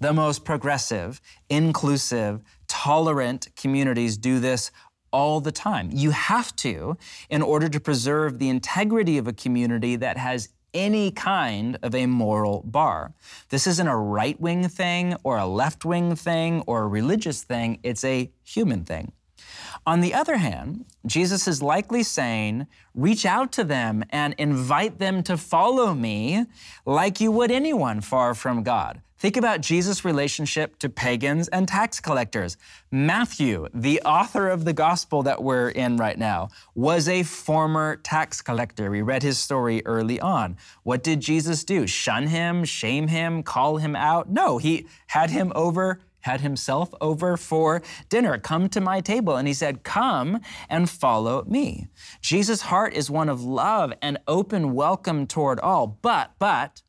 The 0.00 0.12
most 0.12 0.44
progressive, 0.44 1.20
inclusive, 1.48 2.42
tolerant 2.66 3.48
communities 3.56 4.16
do 4.16 4.40
this 4.40 4.70
all 5.12 5.40
the 5.40 5.52
time. 5.52 5.90
You 5.92 6.10
have 6.10 6.56
to 6.56 6.96
in 7.30 7.42
order 7.42 7.68
to 7.68 7.78
preserve 7.78 8.38
the 8.38 8.48
integrity 8.48 9.18
of 9.18 9.28
a 9.28 9.32
community 9.32 9.96
that 9.96 10.16
has 10.16 10.48
any 10.74 11.10
kind 11.10 11.78
of 11.82 11.94
a 11.94 12.06
moral 12.06 12.62
bar. 12.64 13.12
This 13.50 13.66
isn't 13.66 13.86
a 13.86 13.96
right 13.96 14.40
wing 14.40 14.68
thing 14.68 15.16
or 15.22 15.36
a 15.38 15.46
left 15.46 15.84
wing 15.84 16.16
thing 16.16 16.62
or 16.66 16.82
a 16.82 16.86
religious 16.86 17.42
thing, 17.42 17.78
it's 17.82 18.04
a 18.04 18.30
human 18.42 18.84
thing. 18.84 19.12
On 19.84 20.00
the 20.00 20.14
other 20.14 20.36
hand, 20.36 20.84
Jesus 21.06 21.48
is 21.48 21.60
likely 21.60 22.04
saying, 22.04 22.68
reach 22.94 23.26
out 23.26 23.50
to 23.52 23.64
them 23.64 24.04
and 24.10 24.34
invite 24.38 25.00
them 25.00 25.24
to 25.24 25.36
follow 25.36 25.92
me 25.92 26.46
like 26.86 27.20
you 27.20 27.32
would 27.32 27.50
anyone 27.50 28.00
far 28.00 28.34
from 28.34 28.62
God. 28.62 29.02
Think 29.18 29.36
about 29.36 29.60
Jesus' 29.60 30.04
relationship 30.04 30.78
to 30.80 30.88
pagans 30.88 31.46
and 31.48 31.66
tax 31.66 32.00
collectors. 32.00 32.56
Matthew, 32.90 33.68
the 33.72 34.00
author 34.02 34.48
of 34.48 34.64
the 34.64 34.72
gospel 34.72 35.22
that 35.24 35.42
we're 35.42 35.68
in 35.68 35.96
right 35.96 36.18
now, 36.18 36.48
was 36.74 37.08
a 37.08 37.22
former 37.22 37.96
tax 37.96 38.40
collector. 38.40 38.90
We 38.90 39.02
read 39.02 39.22
his 39.22 39.38
story 39.38 39.82
early 39.84 40.20
on. 40.20 40.56
What 40.82 41.04
did 41.04 41.20
Jesus 41.20 41.62
do? 41.62 41.86
Shun 41.86 42.28
him, 42.28 42.64
shame 42.64 43.08
him, 43.08 43.44
call 43.44 43.76
him 43.76 43.94
out? 43.94 44.28
No, 44.28 44.58
he 44.58 44.86
had 45.08 45.30
him 45.30 45.52
over 45.54 46.00
had 46.22 46.40
himself 46.40 46.92
over 47.00 47.36
for 47.36 47.82
dinner. 48.08 48.38
Come 48.38 48.68
to 48.70 48.80
my 48.80 49.00
table. 49.00 49.36
And 49.36 49.46
he 49.46 49.54
said, 49.54 49.84
Come 49.84 50.40
and 50.68 50.88
follow 50.88 51.44
me. 51.46 51.88
Jesus' 52.20 52.62
heart 52.62 52.94
is 52.94 53.10
one 53.10 53.28
of 53.28 53.42
love 53.42 53.92
and 54.02 54.18
open 54.26 54.74
welcome 54.74 55.26
toward 55.26 55.60
all. 55.60 55.98
But, 56.02 56.32
but, 56.38 56.82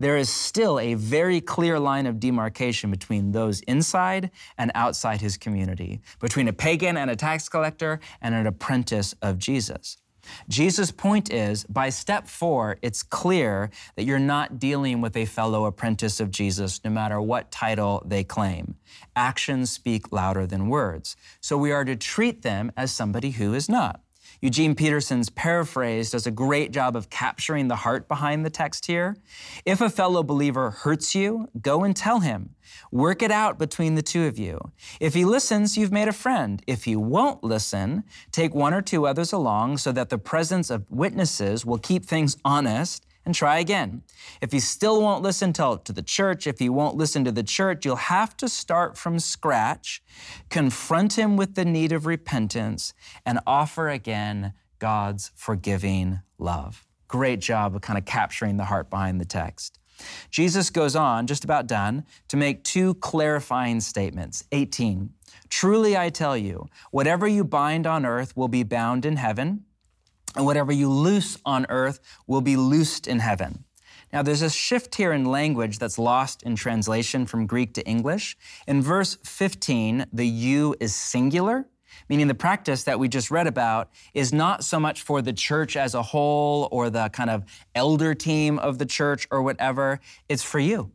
there 0.00 0.16
is 0.16 0.30
still 0.30 0.80
a 0.80 0.94
very 0.94 1.42
clear 1.42 1.78
line 1.78 2.06
of 2.06 2.18
demarcation 2.18 2.90
between 2.90 3.32
those 3.32 3.60
inside 3.60 4.30
and 4.56 4.72
outside 4.74 5.20
his 5.20 5.36
community, 5.36 6.00
between 6.20 6.48
a 6.48 6.54
pagan 6.54 6.96
and 6.96 7.10
a 7.10 7.16
tax 7.16 7.50
collector 7.50 8.00
and 8.22 8.34
an 8.34 8.46
apprentice 8.46 9.14
of 9.20 9.36
Jesus. 9.36 9.98
Jesus' 10.48 10.90
point 10.90 11.32
is 11.32 11.64
by 11.64 11.88
step 11.88 12.28
four, 12.28 12.78
it's 12.82 13.02
clear 13.02 13.70
that 13.96 14.04
you're 14.04 14.18
not 14.18 14.58
dealing 14.58 15.00
with 15.00 15.16
a 15.16 15.24
fellow 15.24 15.64
apprentice 15.64 16.20
of 16.20 16.30
Jesus, 16.30 16.80
no 16.84 16.90
matter 16.90 17.20
what 17.20 17.50
title 17.50 18.02
they 18.06 18.24
claim. 18.24 18.76
Actions 19.16 19.70
speak 19.70 20.12
louder 20.12 20.46
than 20.46 20.68
words. 20.68 21.16
So 21.40 21.56
we 21.56 21.72
are 21.72 21.84
to 21.84 21.96
treat 21.96 22.42
them 22.42 22.72
as 22.76 22.92
somebody 22.92 23.32
who 23.32 23.54
is 23.54 23.68
not. 23.68 24.00
Eugene 24.42 24.74
Peterson's 24.74 25.28
paraphrase 25.28 26.10
does 26.10 26.26
a 26.26 26.30
great 26.30 26.72
job 26.72 26.96
of 26.96 27.10
capturing 27.10 27.68
the 27.68 27.76
heart 27.76 28.08
behind 28.08 28.44
the 28.44 28.50
text 28.50 28.86
here. 28.86 29.18
If 29.66 29.82
a 29.82 29.90
fellow 29.90 30.22
believer 30.22 30.70
hurts 30.70 31.14
you, 31.14 31.48
go 31.60 31.84
and 31.84 31.94
tell 31.94 32.20
him. 32.20 32.54
Work 32.90 33.22
it 33.22 33.30
out 33.30 33.58
between 33.58 33.96
the 33.96 34.02
two 34.02 34.26
of 34.26 34.38
you. 34.38 34.72
If 34.98 35.12
he 35.12 35.26
listens, 35.26 35.76
you've 35.76 35.92
made 35.92 36.08
a 36.08 36.12
friend. 36.12 36.62
If 36.66 36.84
he 36.84 36.96
won't 36.96 37.44
listen, 37.44 38.04
take 38.32 38.54
one 38.54 38.72
or 38.72 38.80
two 38.80 39.06
others 39.06 39.30
along 39.32 39.76
so 39.76 39.92
that 39.92 40.08
the 40.08 40.18
presence 40.18 40.70
of 40.70 40.90
witnesses 40.90 41.66
will 41.66 41.78
keep 41.78 42.06
things 42.06 42.38
honest 42.42 43.04
and 43.24 43.34
try 43.34 43.58
again. 43.58 44.02
If 44.40 44.52
he 44.52 44.60
still 44.60 45.00
won't 45.00 45.22
listen, 45.22 45.50
it 45.50 45.84
to 45.84 45.92
the 45.92 46.02
church. 46.02 46.46
If 46.46 46.58
he 46.58 46.68
won't 46.68 46.96
listen 46.96 47.24
to 47.24 47.32
the 47.32 47.42
church, 47.42 47.84
you'll 47.84 47.96
have 47.96 48.36
to 48.38 48.48
start 48.48 48.96
from 48.96 49.18
scratch, 49.18 50.02
confront 50.48 51.18
him 51.18 51.36
with 51.36 51.54
the 51.54 51.64
need 51.64 51.92
of 51.92 52.06
repentance, 52.06 52.94
and 53.26 53.38
offer 53.46 53.88
again 53.88 54.54
God's 54.78 55.30
forgiving 55.34 56.20
love. 56.38 56.86
Great 57.08 57.40
job 57.40 57.74
of 57.74 57.82
kind 57.82 57.98
of 57.98 58.04
capturing 58.04 58.56
the 58.56 58.64
heart 58.64 58.88
behind 58.88 59.20
the 59.20 59.24
text. 59.24 59.78
Jesus 60.30 60.70
goes 60.70 60.96
on, 60.96 61.26
just 61.26 61.44
about 61.44 61.66
done, 61.66 62.04
to 62.28 62.36
make 62.36 62.64
two 62.64 62.94
clarifying 62.94 63.80
statements. 63.80 64.44
18. 64.52 65.10
Truly 65.50 65.96
I 65.96 66.08
tell 66.08 66.36
you, 66.36 66.68
whatever 66.90 67.28
you 67.28 67.44
bind 67.44 67.86
on 67.86 68.06
earth 68.06 68.36
will 68.36 68.48
be 68.48 68.62
bound 68.62 69.04
in 69.04 69.16
heaven 69.16 69.64
and 70.36 70.44
whatever 70.44 70.72
you 70.72 70.88
loose 70.88 71.38
on 71.44 71.66
earth 71.68 72.00
will 72.26 72.40
be 72.40 72.56
loosed 72.56 73.06
in 73.06 73.18
heaven. 73.18 73.64
Now, 74.12 74.22
there's 74.22 74.42
a 74.42 74.50
shift 74.50 74.96
here 74.96 75.12
in 75.12 75.24
language 75.24 75.78
that's 75.78 75.98
lost 75.98 76.42
in 76.42 76.56
translation 76.56 77.26
from 77.26 77.46
Greek 77.46 77.74
to 77.74 77.86
English. 77.86 78.36
In 78.66 78.82
verse 78.82 79.16
15, 79.24 80.06
the 80.12 80.26
you 80.26 80.74
is 80.80 80.94
singular, 80.94 81.66
meaning 82.08 82.26
the 82.26 82.34
practice 82.34 82.82
that 82.84 82.98
we 82.98 83.08
just 83.08 83.30
read 83.30 83.46
about 83.46 83.90
is 84.12 84.32
not 84.32 84.64
so 84.64 84.80
much 84.80 85.02
for 85.02 85.22
the 85.22 85.32
church 85.32 85.76
as 85.76 85.94
a 85.94 86.02
whole 86.02 86.68
or 86.72 86.90
the 86.90 87.08
kind 87.10 87.30
of 87.30 87.44
elder 87.74 88.14
team 88.14 88.58
of 88.58 88.78
the 88.78 88.86
church 88.86 89.28
or 89.30 89.42
whatever, 89.42 90.00
it's 90.28 90.42
for 90.42 90.58
you. 90.58 90.90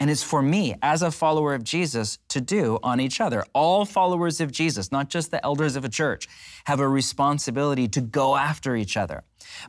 And 0.00 0.10
it's 0.10 0.24
for 0.24 0.42
me, 0.42 0.74
as 0.82 1.02
a 1.02 1.10
follower 1.10 1.54
of 1.54 1.62
Jesus, 1.62 2.18
to 2.28 2.40
do 2.40 2.78
on 2.82 3.00
each 3.00 3.20
other. 3.20 3.44
All 3.52 3.84
followers 3.84 4.40
of 4.40 4.50
Jesus, 4.50 4.90
not 4.90 5.08
just 5.08 5.30
the 5.30 5.44
elders 5.44 5.76
of 5.76 5.84
a 5.84 5.88
church, 5.88 6.26
have 6.64 6.80
a 6.80 6.88
responsibility 6.88 7.86
to 7.88 8.00
go 8.00 8.36
after 8.36 8.74
each 8.74 8.96
other. 8.96 9.22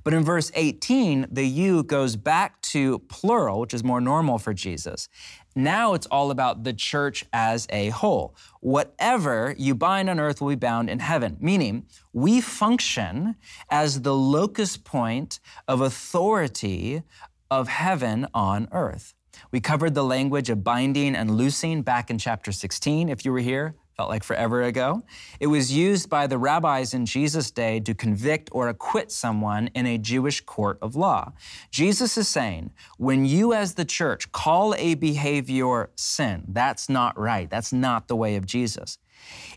But 0.04 0.14
in 0.14 0.24
verse 0.24 0.52
18, 0.56 1.28
the 1.32 1.46
you 1.46 1.84
goes 1.84 2.16
back 2.16 2.62
to 2.64 3.00
plural, 3.00 3.60
which 3.60 3.74
is 3.74 3.84
more 3.84 4.02
normal 4.02 4.40
for 4.40 4.54
Jesus. 4.54 5.10
Now 5.56 5.94
it's 5.94 6.08
all 6.08 6.32
about 6.32 6.64
the 6.64 6.74
church 6.74 7.24
as 7.32 7.68
a 7.70 7.90
whole. 7.90 8.36
Whatever 8.62 9.56
you 9.58 9.76
bind 9.76 10.10
on 10.10 10.20
earth 10.20 10.42
will 10.42 10.50
be 10.50 10.56
bound 10.56 10.90
in 10.90 11.00
heaven, 11.00 11.38
meaning 11.40 11.86
we 12.14 12.42
function 12.42 13.36
as 13.70 14.02
the 14.02 14.16
locus 14.16 14.76
point 14.76 15.40
of 15.68 15.82
authority 15.82 17.04
of 17.50 17.68
heaven 17.68 18.28
on 18.34 18.68
earth. 18.72 19.14
We 19.52 19.60
covered 19.60 19.94
the 19.96 20.04
language 20.04 20.50
of 20.50 20.64
binding 20.64 21.16
and 21.16 21.38
loosing 21.38 21.82
back 21.82 22.10
in 22.10 22.18
chapter 22.18 22.52
16, 22.52 23.10
if 23.10 23.26
you 23.26 23.32
were 23.32 23.40
here. 23.40 23.76
Felt 23.96 24.10
like 24.10 24.26
forever 24.26 24.62
ago. 24.62 25.04
It 25.40 25.48
was 25.48 25.72
used 25.72 26.10
by 26.10 26.28
the 26.28 26.38
rabbis 26.38 26.94
in 26.94 27.06
Jesus' 27.06 27.50
day 27.50 27.80
to 27.80 27.94
convict 27.94 28.50
or 28.52 28.68
acquit 28.68 29.10
someone 29.10 29.70
in 29.74 29.86
a 29.86 29.98
Jewish 29.98 30.42
court 30.42 30.78
of 30.82 30.98
law. 30.98 31.32
Jesus 31.72 32.18
is 32.18 32.28
saying, 32.28 32.72
when 32.98 33.26
you 33.26 33.54
as 33.54 33.76
the 33.76 33.86
church 33.86 34.34
call 34.34 34.76
a 34.76 34.96
behavior 34.96 35.92
sin, 35.96 36.44
that's 36.50 36.90
not 36.90 37.18
right. 37.18 37.50
That's 37.50 37.72
not 37.72 38.10
the 38.10 38.18
way 38.18 38.36
of 38.36 38.46
Jesus. 38.46 38.98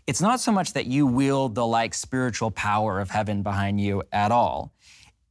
It's 0.07 0.21
not 0.21 0.39
so 0.39 0.53
much 0.53 0.71
that 0.71 0.85
you 0.85 1.05
wield 1.05 1.55
the 1.55 1.67
like 1.67 1.93
spiritual 1.93 2.49
power 2.49 3.01
of 3.01 3.09
heaven 3.09 3.43
behind 3.43 3.81
you 3.81 4.03
at 4.13 4.31
all. 4.31 4.73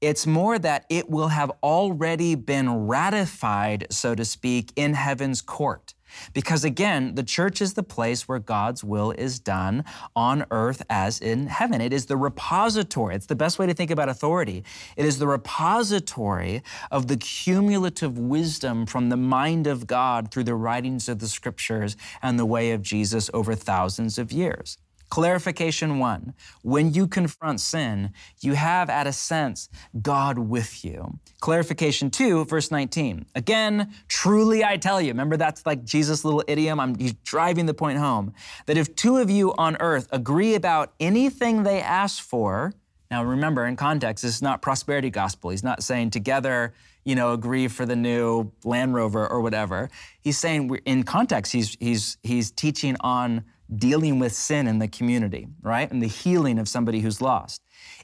It's 0.01 0.27
more 0.29 0.61
that 0.61 0.85
it 0.89 1.11
will 1.11 1.29
have 1.29 1.51
already 1.61 2.37
been 2.37 2.87
ratified, 2.87 3.89
so 3.91 4.15
to 4.15 4.25
speak, 4.25 4.73
in 4.77 4.95
heaven's 4.95 5.41
court. 5.43 5.95
Because 6.33 6.65
again, 6.65 7.17
the 7.17 7.23
church 7.23 7.61
is 7.61 7.75
the 7.75 7.83
place 7.83 8.29
where 8.29 8.39
God's 8.39 8.85
will 8.85 9.11
is 9.11 9.41
done 9.41 9.85
on 10.15 10.47
earth 10.51 10.83
as 10.89 11.21
in 11.21 11.49
heaven. 11.49 11.81
It 11.81 11.93
is 11.93 12.07
the 12.07 12.17
repository. 12.17 13.15
It's 13.15 13.27
the 13.27 13.35
best 13.35 13.59
way 13.59 13.67
to 13.67 13.75
think 13.75 13.91
about 13.91 14.09
authority. 14.09 14.65
It 14.97 15.05
is 15.05 15.19
the 15.19 15.27
repository 15.27 16.63
of 16.91 17.09
the 17.09 17.17
cumulative 17.17 18.19
wisdom 18.19 18.87
from 18.87 19.09
the 19.09 19.17
mind 19.17 19.67
of 19.67 19.87
God 19.87 20.31
through 20.31 20.45
the 20.45 20.55
writings 20.55 21.09
of 21.09 21.19
the 21.19 21.29
scriptures 21.29 21.97
and 22.23 22.39
the 22.39 22.47
way 22.47 22.71
of 22.71 22.83
Jesus 22.83 23.31
over 23.35 23.55
thousands 23.55 24.17
of 24.17 24.33
years. 24.33 24.79
Clarification 25.09 25.99
one 25.99 26.35
when 26.63 26.93
you 26.93 27.07
confront 27.07 27.61
sin, 27.61 28.13
you 28.41 28.55
have, 28.55 28.91
at 28.91 29.07
a 29.07 29.13
sense, 29.13 29.69
God 30.03 30.39
with 30.39 30.85
you. 30.85 31.19
Clarification 31.41 32.11
two, 32.11 32.45
verse 32.45 32.71
19. 32.71 33.27
Again, 33.35 33.93
truly 34.09 34.65
I 34.65 34.77
tell 34.77 35.01
you, 35.01 35.09
remember 35.09 35.37
that's 35.37 35.65
like 35.65 35.85
Jesus' 35.85 36.25
little 36.25 36.45
idiom? 36.47 36.79
I'm, 36.81 36.99
he's 36.99 37.15
driving 37.25 37.67
the 37.67 37.75
point 37.75 37.99
home. 37.99 38.35
That 38.67 38.77
if 38.77 38.95
two 38.97 39.17
of 39.17 39.31
you 39.31 39.55
on 39.57 39.77
earth 39.81 40.09
agree 40.13 40.55
about 40.55 40.93
anything 41.01 41.63
they 41.63 41.81
ask 41.81 42.23
for, 42.23 42.75
now 43.11 43.25
remember, 43.25 43.67
in 43.67 43.77
context, 43.77 44.23
this 44.23 44.35
is 44.35 44.43
not 44.43 44.61
prosperity 44.61 45.11
gospel. 45.11 45.51
He's 45.51 45.63
not 45.63 45.83
saying 45.83 46.11
together, 46.11 46.75
you 47.05 47.15
know, 47.15 47.33
agree 47.33 47.69
for 47.69 47.87
the 47.87 47.97
new 47.97 48.53
Land 48.65 48.95
Rover 48.95 49.27
or 49.27 49.41
whatever. 49.41 49.89
He's 50.21 50.39
saying 50.39 50.79
in 50.85 51.05
context, 51.05 51.53
he's, 51.53 51.77
he's, 51.81 52.19
he's 52.23 52.51
teaching 52.51 52.97
on 53.01 53.45
dealing 53.75 54.19
with 54.19 54.33
sin 54.33 54.67
in 54.67 54.79
the 54.79 54.89
community, 54.89 55.49
right? 55.63 55.91
And 55.91 56.03
the 56.03 56.09
healing 56.09 56.59
of 56.59 56.69
somebody 56.69 57.01
who's 57.01 57.21
lost. 57.21 57.63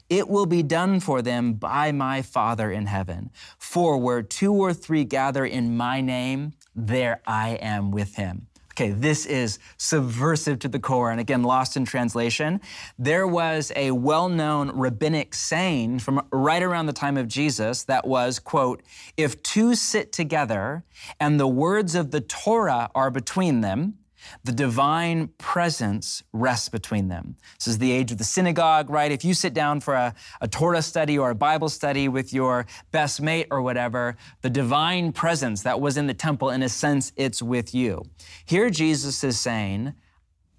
It 0.09 0.29
will 0.29 0.45
be 0.45 0.61
done 0.61 0.99
for 0.99 1.21
them 1.21 1.53
by 1.53 1.91
my 1.91 2.21
Father 2.21 2.71
in 2.71 2.85
heaven. 2.85 3.31
For 3.57 3.97
where 3.97 4.21
two 4.21 4.53
or 4.53 4.73
three 4.73 5.03
gather 5.03 5.45
in 5.45 5.75
my 5.75 6.01
name, 6.01 6.53
there 6.75 7.21
I 7.25 7.51
am 7.61 7.91
with 7.91 8.15
him. 8.15 8.47
Okay, 8.73 8.91
this 8.91 9.25
is 9.25 9.57
subversive 9.77 10.59
to 10.59 10.67
the 10.67 10.79
core, 10.79 11.09
and 11.09 11.17
again, 11.17 11.43
lost 11.43 11.77
in 11.77 11.85
translation. 11.85 12.59
There 12.99 13.25
was 13.25 13.71
a 13.73 13.91
well 13.91 14.27
known 14.27 14.69
rabbinic 14.77 15.33
saying 15.33 15.99
from 15.99 16.27
right 16.29 16.61
around 16.61 16.87
the 16.87 16.93
time 16.93 17.15
of 17.15 17.29
Jesus 17.29 17.83
that 17.83 18.05
was, 18.05 18.37
quote, 18.37 18.83
if 19.15 19.41
two 19.43 19.75
sit 19.75 20.11
together 20.11 20.83
and 21.21 21.39
the 21.39 21.47
words 21.47 21.95
of 21.95 22.11
the 22.11 22.19
Torah 22.19 22.91
are 22.93 23.09
between 23.09 23.61
them, 23.61 23.97
the 24.43 24.51
divine 24.51 25.29
presence 25.37 26.23
rests 26.33 26.69
between 26.69 27.07
them. 27.07 27.35
This 27.59 27.67
is 27.67 27.77
the 27.77 27.91
age 27.91 28.11
of 28.11 28.17
the 28.17 28.23
synagogue, 28.23 28.89
right? 28.89 29.11
If 29.11 29.25
you 29.25 29.33
sit 29.33 29.53
down 29.53 29.79
for 29.79 29.93
a, 29.93 30.13
a 30.41 30.47
Torah 30.47 30.81
study 30.81 31.17
or 31.17 31.31
a 31.31 31.35
Bible 31.35 31.69
study 31.69 32.07
with 32.07 32.33
your 32.33 32.65
best 32.91 33.21
mate 33.21 33.47
or 33.51 33.61
whatever, 33.61 34.17
the 34.41 34.49
divine 34.49 35.11
presence 35.11 35.63
that 35.63 35.79
was 35.79 35.97
in 35.97 36.07
the 36.07 36.13
temple, 36.13 36.49
in 36.49 36.63
a 36.63 36.69
sense, 36.69 37.11
it's 37.15 37.41
with 37.41 37.73
you. 37.73 38.03
Here, 38.45 38.69
Jesus 38.69 39.23
is 39.23 39.39
saying, 39.39 39.93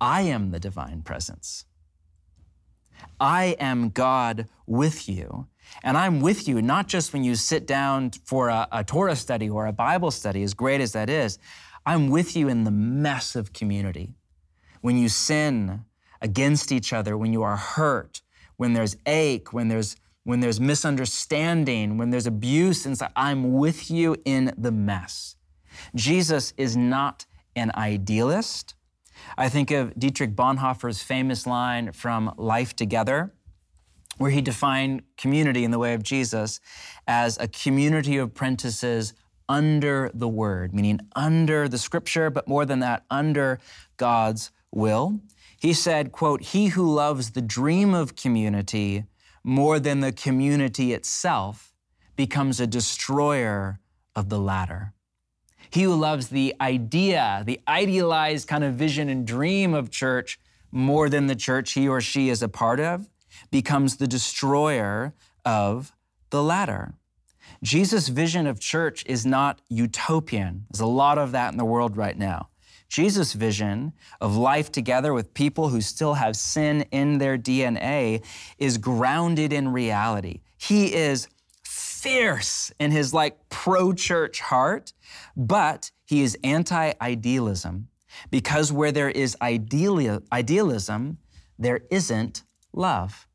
I 0.00 0.22
am 0.22 0.50
the 0.50 0.60
divine 0.60 1.02
presence. 1.02 1.64
I 3.18 3.56
am 3.58 3.90
God 3.90 4.48
with 4.66 5.08
you. 5.08 5.46
And 5.82 5.96
I'm 5.96 6.20
with 6.20 6.46
you 6.46 6.62
not 6.62 6.86
just 6.86 7.12
when 7.12 7.24
you 7.24 7.34
sit 7.34 7.66
down 7.66 8.12
for 8.24 8.48
a, 8.48 8.68
a 8.70 8.84
Torah 8.84 9.16
study 9.16 9.50
or 9.50 9.66
a 9.66 9.72
Bible 9.72 10.10
study, 10.10 10.42
as 10.42 10.54
great 10.54 10.80
as 10.80 10.92
that 10.92 11.10
is. 11.10 11.38
I'm 11.86 12.10
with 12.10 12.36
you 12.36 12.48
in 12.48 12.64
the 12.64 12.72
mess 12.72 13.36
of 13.36 13.52
community. 13.52 14.16
When 14.80 14.98
you 14.98 15.08
sin 15.08 15.84
against 16.20 16.72
each 16.72 16.92
other, 16.92 17.16
when 17.16 17.32
you 17.32 17.44
are 17.44 17.56
hurt, 17.56 18.22
when 18.56 18.72
there's 18.72 18.96
ache, 19.06 19.52
when 19.52 19.68
there's 19.68 19.96
when 20.24 20.40
there's 20.40 20.58
misunderstanding, 20.58 21.98
when 21.98 22.10
there's 22.10 22.26
abuse 22.26 22.84
inside, 22.84 23.12
I'm 23.14 23.52
with 23.52 23.92
you 23.92 24.16
in 24.24 24.52
the 24.58 24.72
mess. 24.72 25.36
Jesus 25.94 26.52
is 26.56 26.76
not 26.76 27.26
an 27.54 27.70
idealist. 27.76 28.74
I 29.38 29.48
think 29.48 29.70
of 29.70 29.96
Dietrich 29.96 30.34
Bonhoeffer's 30.34 31.00
famous 31.00 31.46
line 31.46 31.92
from 31.92 32.34
Life 32.36 32.74
Together, 32.74 33.34
where 34.18 34.32
he 34.32 34.40
defined 34.40 35.02
community 35.16 35.62
in 35.62 35.70
the 35.70 35.78
way 35.78 35.94
of 35.94 36.02
Jesus 36.02 36.58
as 37.06 37.38
a 37.38 37.46
community 37.46 38.16
of 38.16 38.30
apprentices 38.30 39.14
under 39.48 40.10
the 40.14 40.28
word, 40.28 40.74
meaning 40.74 41.00
under 41.14 41.68
the 41.68 41.78
scripture, 41.78 42.30
but 42.30 42.48
more 42.48 42.64
than 42.64 42.80
that, 42.80 43.04
under 43.10 43.58
God's 43.96 44.50
will. 44.72 45.20
He 45.58 45.72
said, 45.72 46.12
quote, 46.12 46.42
he 46.42 46.68
who 46.68 46.92
loves 46.92 47.30
the 47.30 47.42
dream 47.42 47.94
of 47.94 48.16
community 48.16 49.04
more 49.42 49.78
than 49.78 50.00
the 50.00 50.12
community 50.12 50.92
itself 50.92 51.72
becomes 52.16 52.60
a 52.60 52.66
destroyer 52.66 53.78
of 54.14 54.28
the 54.28 54.38
latter. 54.38 54.92
He 55.70 55.82
who 55.82 55.94
loves 55.94 56.28
the 56.28 56.54
idea, 56.60 57.42
the 57.46 57.60
idealized 57.68 58.48
kind 58.48 58.64
of 58.64 58.74
vision 58.74 59.08
and 59.08 59.26
dream 59.26 59.74
of 59.74 59.90
church 59.90 60.38
more 60.70 61.08
than 61.08 61.26
the 61.26 61.36
church 61.36 61.72
he 61.72 61.88
or 61.88 62.00
she 62.00 62.28
is 62.28 62.42
a 62.42 62.48
part 62.48 62.80
of 62.80 63.08
becomes 63.50 63.96
the 63.96 64.06
destroyer 64.06 65.14
of 65.44 65.92
the 66.30 66.42
latter. 66.42 66.94
Jesus' 67.66 68.06
vision 68.06 68.46
of 68.46 68.60
church 68.60 69.02
is 69.06 69.26
not 69.26 69.60
utopian. 69.68 70.66
There's 70.70 70.78
a 70.78 70.86
lot 70.86 71.18
of 71.18 71.32
that 71.32 71.50
in 71.50 71.58
the 71.58 71.64
world 71.64 71.96
right 71.96 72.16
now. 72.16 72.50
Jesus' 72.88 73.32
vision 73.32 73.92
of 74.20 74.36
life 74.36 74.70
together 74.70 75.12
with 75.12 75.34
people 75.34 75.70
who 75.70 75.80
still 75.80 76.14
have 76.14 76.36
sin 76.36 76.82
in 76.92 77.18
their 77.18 77.36
DNA 77.36 78.24
is 78.58 78.78
grounded 78.78 79.52
in 79.52 79.72
reality. 79.72 80.42
He 80.56 80.94
is 80.94 81.26
fierce 81.64 82.70
in 82.78 82.92
his 82.92 83.12
like 83.12 83.48
pro 83.48 83.92
church 83.92 84.38
heart, 84.38 84.92
but 85.36 85.90
he 86.04 86.22
is 86.22 86.38
anti 86.44 86.92
idealism 87.00 87.88
because 88.30 88.70
where 88.70 88.92
there 88.92 89.10
is 89.10 89.36
idealism, 89.42 91.18
there 91.58 91.80
isn't 91.90 92.44
love. 92.72 93.25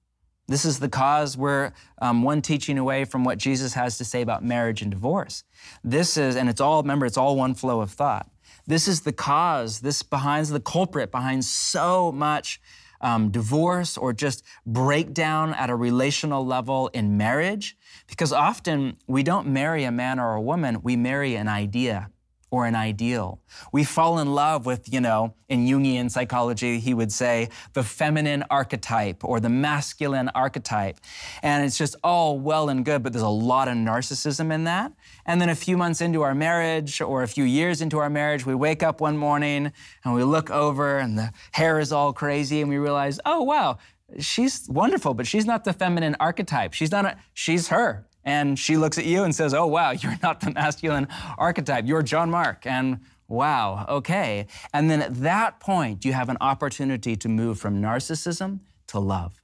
This 0.52 0.66
is 0.66 0.80
the 0.80 0.90
cause 0.90 1.38
we're 1.38 1.72
um, 2.02 2.24
one 2.24 2.42
teaching 2.42 2.78
away 2.78 3.06
from 3.06 3.24
what 3.24 3.38
Jesus 3.38 3.74
has 3.74 3.98
to 4.00 4.04
say 4.04 4.22
about 4.22 4.44
marriage 4.44 4.82
and 4.82 4.92
divorce. 4.92 5.46
This 5.82 6.18
is, 6.18 6.36
and 6.36 6.50
it's 6.50 6.60
all, 6.60 6.82
remember, 6.82 7.06
it's 7.06 7.16
all 7.16 7.38
one 7.38 7.54
flow 7.54 7.80
of 7.80 7.92
thought. 7.92 8.30
This 8.68 8.86
is 8.86 9.00
the 9.00 9.14
cause, 9.14 9.80
this 9.80 10.04
behind 10.04 10.48
the 10.48 10.60
culprit 10.60 11.10
behind 11.10 11.46
so 11.46 12.12
much 12.12 12.60
um, 13.00 13.32
divorce 13.32 13.98
or 13.98 14.12
just 14.12 14.44
breakdown 14.66 15.54
at 15.54 15.70
a 15.70 15.76
relational 15.76 16.46
level 16.46 16.90
in 16.90 17.16
marriage. 17.16 17.78
Because 18.08 18.34
often 18.34 18.98
we 19.08 19.24
don't 19.24 19.48
marry 19.48 19.86
a 19.86 19.92
man 19.92 20.20
or 20.20 20.34
a 20.34 20.42
woman, 20.42 20.82
we 20.84 20.98
marry 20.98 21.36
an 21.36 21.48
idea 21.48 22.10
or 22.52 22.66
an 22.66 22.76
ideal. 22.76 23.40
We 23.72 23.86
fall 23.86 24.20
in 24.20 24.36
love 24.36 24.66
with, 24.66 24.92
you 24.92 25.00
know, 25.00 25.34
in 25.48 25.66
Jungian 25.66 26.12
psychology, 26.12 26.80
he 26.80 26.94
would 26.94 27.12
say 27.12 27.48
the 27.74 27.82
feminine 27.82 28.44
archetype 28.50 29.24
or 29.24 29.40
the 29.40 29.50
masculine 29.50 30.30
archetype. 30.36 31.00
And 31.42 31.66
it's 31.66 31.78
just 31.78 31.96
all 32.04 32.38
well 32.40 32.68
and 32.68 32.84
good, 32.84 33.04
but 33.04 33.14
there's 33.14 33.24
a 33.24 33.30
lot 33.30 33.70
of 33.70 33.76
narcissism 33.76 34.52
in 34.54 34.66
that. 34.66 34.92
And 35.26 35.40
then 35.40 35.48
a 35.48 35.56
few 35.56 35.78
months 35.78 36.02
into 36.02 36.24
our 36.24 36.36
marriage 36.36 37.00
or 37.00 37.24
a 37.24 37.28
few 37.28 37.46
years 37.46 37.82
into 37.82 38.00
our 38.00 38.10
marriage, 38.10 38.46
we 38.46 38.54
wake 38.54 38.84
up 38.84 39.00
one 39.00 39.16
morning 39.18 39.72
and 40.04 40.14
we 40.14 40.24
look 40.24 40.52
over 40.52 41.00
and 41.00 41.18
the 41.18 41.32
hair 41.54 41.80
is 41.80 41.94
all 41.94 42.12
crazy 42.12 42.60
and 42.60 42.70
we 42.70 42.78
realize, 42.78 43.18
oh, 43.26 43.42
wow, 43.44 43.78
she's 44.20 44.68
wonderful, 44.70 45.14
but 45.14 45.26
she's 45.26 45.46
not 45.46 45.64
the 45.64 45.72
feminine 45.74 46.18
archetype. 46.20 46.74
She's 46.74 46.92
not 46.92 47.06
a, 47.06 47.18
she's 47.34 47.70
her. 47.70 48.08
And 48.24 48.58
she 48.58 48.78
looks 48.78 48.98
at 48.98 49.06
you 49.06 49.24
and 49.24 49.34
says, 49.34 49.54
Oh, 49.54 49.68
wow, 49.68 49.92
you're 50.02 50.18
not 50.22 50.42
the 50.42 50.52
masculine 50.52 51.08
archetype. 51.38 51.86
You're 51.88 52.04
John 52.04 52.30
Mark. 52.30 52.66
And 52.66 53.00
Wow, 53.32 53.86
okay. 53.88 54.48
And 54.74 54.92
then 54.92 55.02
at 55.02 55.16
that 55.22 55.62
point, 55.62 56.04
you 56.04 56.12
have 56.12 56.28
an 56.28 56.36
opportunity 56.42 57.16
to 57.16 57.30
move 57.30 57.58
from 57.58 57.82
narcissism 57.82 58.60
to 58.88 59.00
love, 59.00 59.42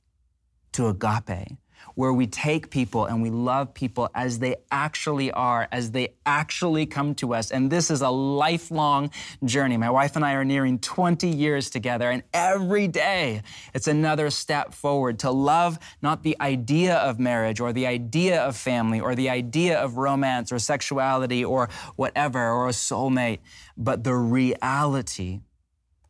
to 0.74 0.88
agape, 0.88 1.58
where 1.98 2.14
we 2.14 2.28
take 2.28 2.70
people 2.70 3.06
and 3.06 3.24
we 3.24 3.32
love 3.32 3.74
people 3.74 4.08
as 4.14 4.38
they 4.38 4.56
actually 4.70 5.32
are, 5.32 5.68
as 5.72 5.90
they 5.90 6.10
actually 6.28 6.86
come 6.86 7.16
to 7.16 7.34
us. 7.34 7.50
And 7.50 7.72
this 7.72 7.90
is 7.90 8.02
a 8.02 8.10
lifelong 8.12 9.10
journey. 9.44 9.78
My 9.78 9.90
wife 9.90 10.16
and 10.16 10.24
I 10.24 10.34
are 10.34 10.46
nearing 10.46 10.78
20 10.78 11.28
years 11.28 11.72
together, 11.72 12.12
and 12.12 12.22
every 12.36 12.88
day 12.88 13.42
it's 13.74 13.88
another 13.88 14.30
step 14.30 14.76
forward 14.76 15.18
to 15.20 15.32
love 15.32 15.80
not 16.04 16.22
the 16.22 16.38
idea 16.40 16.98
of 16.98 17.18
marriage 17.18 17.60
or 17.60 17.74
the 17.74 17.88
idea 17.88 18.44
of 18.44 18.56
family 18.56 19.00
or 19.00 19.16
the 19.16 19.32
idea 19.32 19.80
of 19.80 19.98
romance 19.98 20.52
or 20.52 20.60
sexuality 20.60 21.44
or 21.44 21.68
whatever, 21.96 22.52
or 22.52 22.68
a 22.68 22.74
soulmate, 22.74 23.40
but 23.76 24.04
the 24.04 24.14
reality 24.14 25.40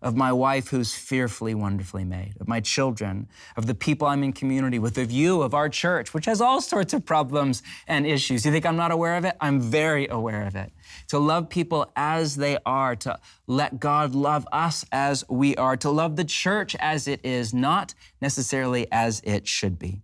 of 0.02 0.16
my 0.16 0.32
wife 0.32 0.70
who's 0.70 0.94
fearfully, 0.94 1.56
wonderfully 1.56 2.04
made, 2.04 2.34
of 2.40 2.48
my 2.48 2.60
children, 2.60 3.28
of 3.56 3.66
the 3.66 3.74
people 3.74 4.08
I'm 4.08 4.24
in 4.24 4.32
community 4.34 4.80
with, 4.80 4.98
of 4.98 5.12
you, 5.12 5.42
of 5.42 5.54
our 5.54 5.70
church, 5.70 6.14
which 6.14 6.26
has 6.26 6.40
all 6.40 6.62
sorts 6.62 6.94
of 6.94 7.06
problems 7.06 7.64
and 7.88 8.06
issues. 8.06 8.46
You 8.46 8.52
think 8.52 8.66
I'm 8.66 8.76
not 8.76 8.92
aware 8.92 9.16
of 9.16 9.26
it? 9.26 9.36
I'm 9.42 9.60
very 9.60 10.08
aware 10.08 10.46
of 10.46 10.56
it. 10.56 10.72
To 11.10 11.20
love 11.20 11.50
people 11.50 11.92
as 11.96 12.36
they 12.36 12.58
are, 12.66 12.96
to 12.98 13.20
let 13.48 13.80
God 13.80 14.14
love 14.14 14.48
us 14.52 14.86
as 14.92 15.24
we 15.30 15.56
are, 15.56 15.76
to 15.78 15.90
love 15.90 16.16
the 16.16 16.26
church 16.26 16.76
as 16.80 17.08
it 17.08 17.26
is, 17.26 17.54
not 17.54 17.96
necessarily 18.22 18.88
as 18.92 19.22
it 19.24 19.48
should 19.48 19.80
be. 19.80 20.02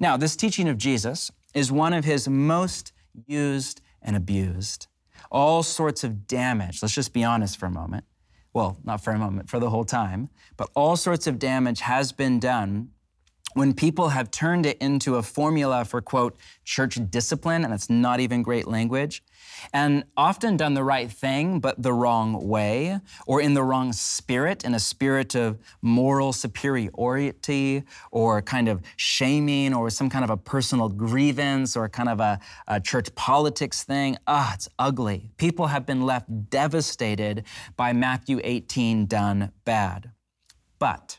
Now, 0.00 0.16
this 0.16 0.36
teaching 0.36 0.68
of 0.68 0.78
Jesus 0.78 1.30
is 1.52 1.70
one 1.70 1.92
of 1.92 2.04
his 2.04 2.28
most 2.28 2.92
used 3.26 3.80
and 4.00 4.16
abused. 4.16 4.86
All 5.30 5.62
sorts 5.62 6.04
of 6.04 6.26
damage. 6.26 6.80
Let's 6.80 6.94
just 6.94 7.12
be 7.12 7.24
honest 7.24 7.58
for 7.58 7.66
a 7.66 7.70
moment 7.70 8.04
well, 8.54 8.78
not 8.84 9.02
for 9.02 9.12
a 9.12 9.18
moment, 9.18 9.50
for 9.50 9.58
the 9.58 9.68
whole 9.68 9.84
time, 9.84 10.30
but 10.56 10.70
all 10.74 10.96
sorts 10.96 11.26
of 11.26 11.38
damage 11.38 11.80
has 11.80 12.12
been 12.12 12.38
done 12.38 12.88
when 13.54 13.72
people 13.72 14.10
have 14.10 14.30
turned 14.30 14.66
it 14.66 14.76
into 14.78 15.16
a 15.16 15.22
formula 15.22 15.84
for, 15.84 16.00
quote, 16.00 16.36
church 16.64 16.98
discipline, 17.10 17.64
and 17.64 17.72
it's 17.72 17.88
not 17.88 18.20
even 18.20 18.42
great 18.42 18.66
language, 18.66 19.22
and 19.72 20.04
often 20.16 20.56
done 20.56 20.74
the 20.74 20.84
right 20.84 21.10
thing, 21.10 21.60
but 21.60 21.80
the 21.82 21.92
wrong 21.92 22.46
way, 22.46 22.98
or 23.26 23.40
in 23.40 23.54
the 23.54 23.62
wrong 23.62 23.92
spirit, 23.92 24.64
in 24.64 24.74
a 24.74 24.78
spirit 24.78 25.34
of 25.34 25.58
moral 25.82 26.32
superiority, 26.32 27.82
or 28.10 28.42
kind 28.42 28.68
of 28.68 28.82
shaming, 28.96 29.72
or 29.72 29.88
some 29.90 30.10
kind 30.10 30.24
of 30.24 30.30
a 30.30 30.36
personal 30.36 30.88
grievance, 30.88 31.76
or 31.76 31.88
kind 31.88 32.08
of 32.08 32.20
a, 32.20 32.38
a 32.66 32.80
church 32.80 33.14
politics 33.14 33.84
thing. 33.84 34.16
Ah, 34.26 34.54
it's 34.54 34.68
ugly. 34.78 35.30
People 35.36 35.68
have 35.68 35.86
been 35.86 36.02
left 36.02 36.50
devastated 36.50 37.44
by 37.76 37.92
Matthew 37.92 38.40
18 38.42 39.06
done 39.06 39.52
bad. 39.64 40.10
But, 40.78 41.18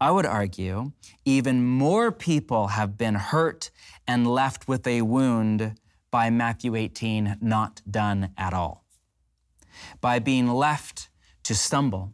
I 0.00 0.10
would 0.10 0.26
argue 0.26 0.92
even 1.24 1.64
more 1.64 2.12
people 2.12 2.68
have 2.68 2.98
been 2.98 3.14
hurt 3.14 3.70
and 4.06 4.26
left 4.26 4.68
with 4.68 4.86
a 4.86 5.02
wound 5.02 5.78
by 6.10 6.30
Matthew 6.30 6.74
18 6.74 7.38
not 7.40 7.80
done 7.90 8.30
at 8.36 8.52
all. 8.52 8.84
By 10.00 10.18
being 10.18 10.48
left 10.48 11.08
to 11.44 11.54
stumble, 11.54 12.12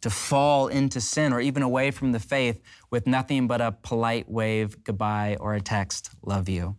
to 0.00 0.10
fall 0.10 0.66
into 0.66 1.00
sin, 1.00 1.32
or 1.32 1.40
even 1.40 1.62
away 1.62 1.90
from 1.90 2.12
the 2.12 2.18
faith 2.18 2.60
with 2.90 3.06
nothing 3.06 3.46
but 3.46 3.60
a 3.60 3.72
polite 3.72 4.28
wave, 4.28 4.82
goodbye, 4.82 5.36
or 5.38 5.54
a 5.54 5.60
text, 5.60 6.10
love 6.22 6.48
you. 6.48 6.76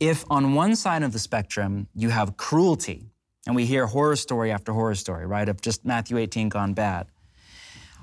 If 0.00 0.24
on 0.30 0.54
one 0.54 0.74
side 0.76 1.02
of 1.02 1.12
the 1.12 1.18
spectrum 1.18 1.88
you 1.94 2.08
have 2.08 2.36
cruelty, 2.36 3.10
and 3.46 3.54
we 3.54 3.66
hear 3.66 3.86
horror 3.86 4.16
story 4.16 4.50
after 4.50 4.72
horror 4.72 4.94
story, 4.94 5.26
right, 5.26 5.48
of 5.48 5.60
just 5.60 5.84
Matthew 5.84 6.16
18 6.16 6.48
gone 6.48 6.72
bad, 6.72 7.06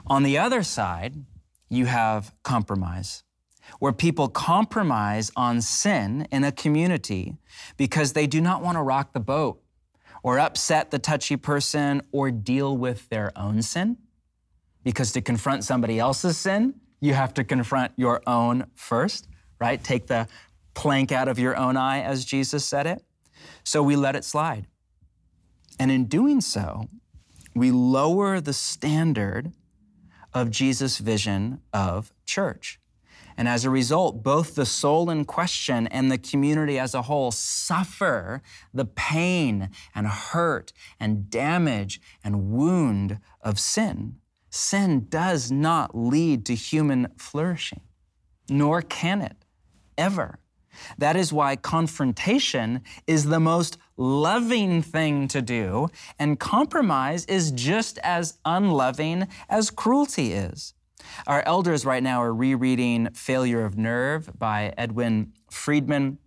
on 0.09 0.23
the 0.23 0.37
other 0.37 0.63
side, 0.63 1.15
you 1.69 1.85
have 1.85 2.33
compromise, 2.43 3.23
where 3.79 3.91
people 3.91 4.27
compromise 4.29 5.31
on 5.35 5.61
sin 5.61 6.27
in 6.31 6.43
a 6.43 6.51
community 6.51 7.35
because 7.75 8.13
they 8.13 8.27
do 8.27 8.39
not 8.39 8.61
want 8.61 8.77
to 8.77 8.81
rock 8.81 9.13
the 9.13 9.19
boat 9.19 9.61
or 10.23 10.39
upset 10.39 10.91
the 10.91 10.99
touchy 10.99 11.35
person 11.35 12.01
or 12.11 12.31
deal 12.31 12.75
with 12.75 13.09
their 13.09 13.31
own 13.35 13.61
sin. 13.61 13.97
Because 14.83 15.11
to 15.11 15.21
confront 15.21 15.63
somebody 15.63 15.99
else's 15.99 16.37
sin, 16.37 16.75
you 17.01 17.13
have 17.13 17.33
to 17.35 17.43
confront 17.43 17.91
your 17.97 18.21
own 18.25 18.65
first, 18.75 19.27
right? 19.59 19.83
Take 19.83 20.07
the 20.07 20.27
plank 20.73 21.11
out 21.11 21.27
of 21.27 21.37
your 21.37 21.57
own 21.57 21.75
eye, 21.75 22.01
as 22.01 22.23
Jesus 22.23 22.63
said 22.63 22.87
it. 22.87 23.03
So 23.63 23.83
we 23.83 23.95
let 23.95 24.15
it 24.15 24.23
slide. 24.23 24.67
And 25.79 25.91
in 25.91 26.05
doing 26.05 26.41
so, 26.41 26.87
we 27.53 27.71
lower 27.71 28.39
the 28.39 28.53
standard 28.53 29.51
of 30.33 30.51
Jesus' 30.51 30.97
vision 30.97 31.61
of 31.73 32.13
church. 32.25 32.79
And 33.37 33.47
as 33.47 33.65
a 33.65 33.69
result, 33.69 34.23
both 34.23 34.55
the 34.55 34.65
soul 34.65 35.11
in 35.11 35.23
question 35.23 35.85
and 35.87 36.11
the 36.11 36.17
community 36.17 36.79
as 36.79 36.95
a 36.95 37.03
whole 37.03 37.31
suffer 37.31 38.41
the 38.73 38.85
pain 38.85 39.69
and 39.93 40.07
hurt 40.07 40.73
and 40.99 41.29
damage 41.29 42.01
and 42.23 42.49
wound 42.49 43.19
of 43.41 43.59
sin. 43.59 44.15
Sin 44.49 45.05
does 45.07 45.51
not 45.51 45.95
lead 45.95 46.45
to 46.47 46.55
human 46.55 47.09
flourishing, 47.17 47.81
nor 48.49 48.81
can 48.81 49.21
it 49.21 49.45
ever. 49.97 50.39
That 50.97 51.15
is 51.15 51.31
why 51.31 51.55
confrontation 51.55 52.81
is 53.05 53.25
the 53.25 53.39
most 53.39 53.77
loving 53.97 54.81
thing 54.81 55.27
to 55.29 55.41
do, 55.41 55.89
and 56.19 56.39
compromise 56.39 57.25
is 57.25 57.51
just 57.51 57.97
as 58.03 58.37
unloving 58.45 59.27
as 59.49 59.69
cruelty 59.71 60.33
is. 60.33 60.73
Our 61.25 61.41
elders 61.45 61.85
right 61.85 62.03
now 62.03 62.21
are 62.21 62.33
rereading 62.33 63.09
Failure 63.13 63.65
of 63.65 63.77
Nerve 63.77 64.37
by 64.37 64.73
Edwin 64.77 65.33
Friedman 65.49 66.19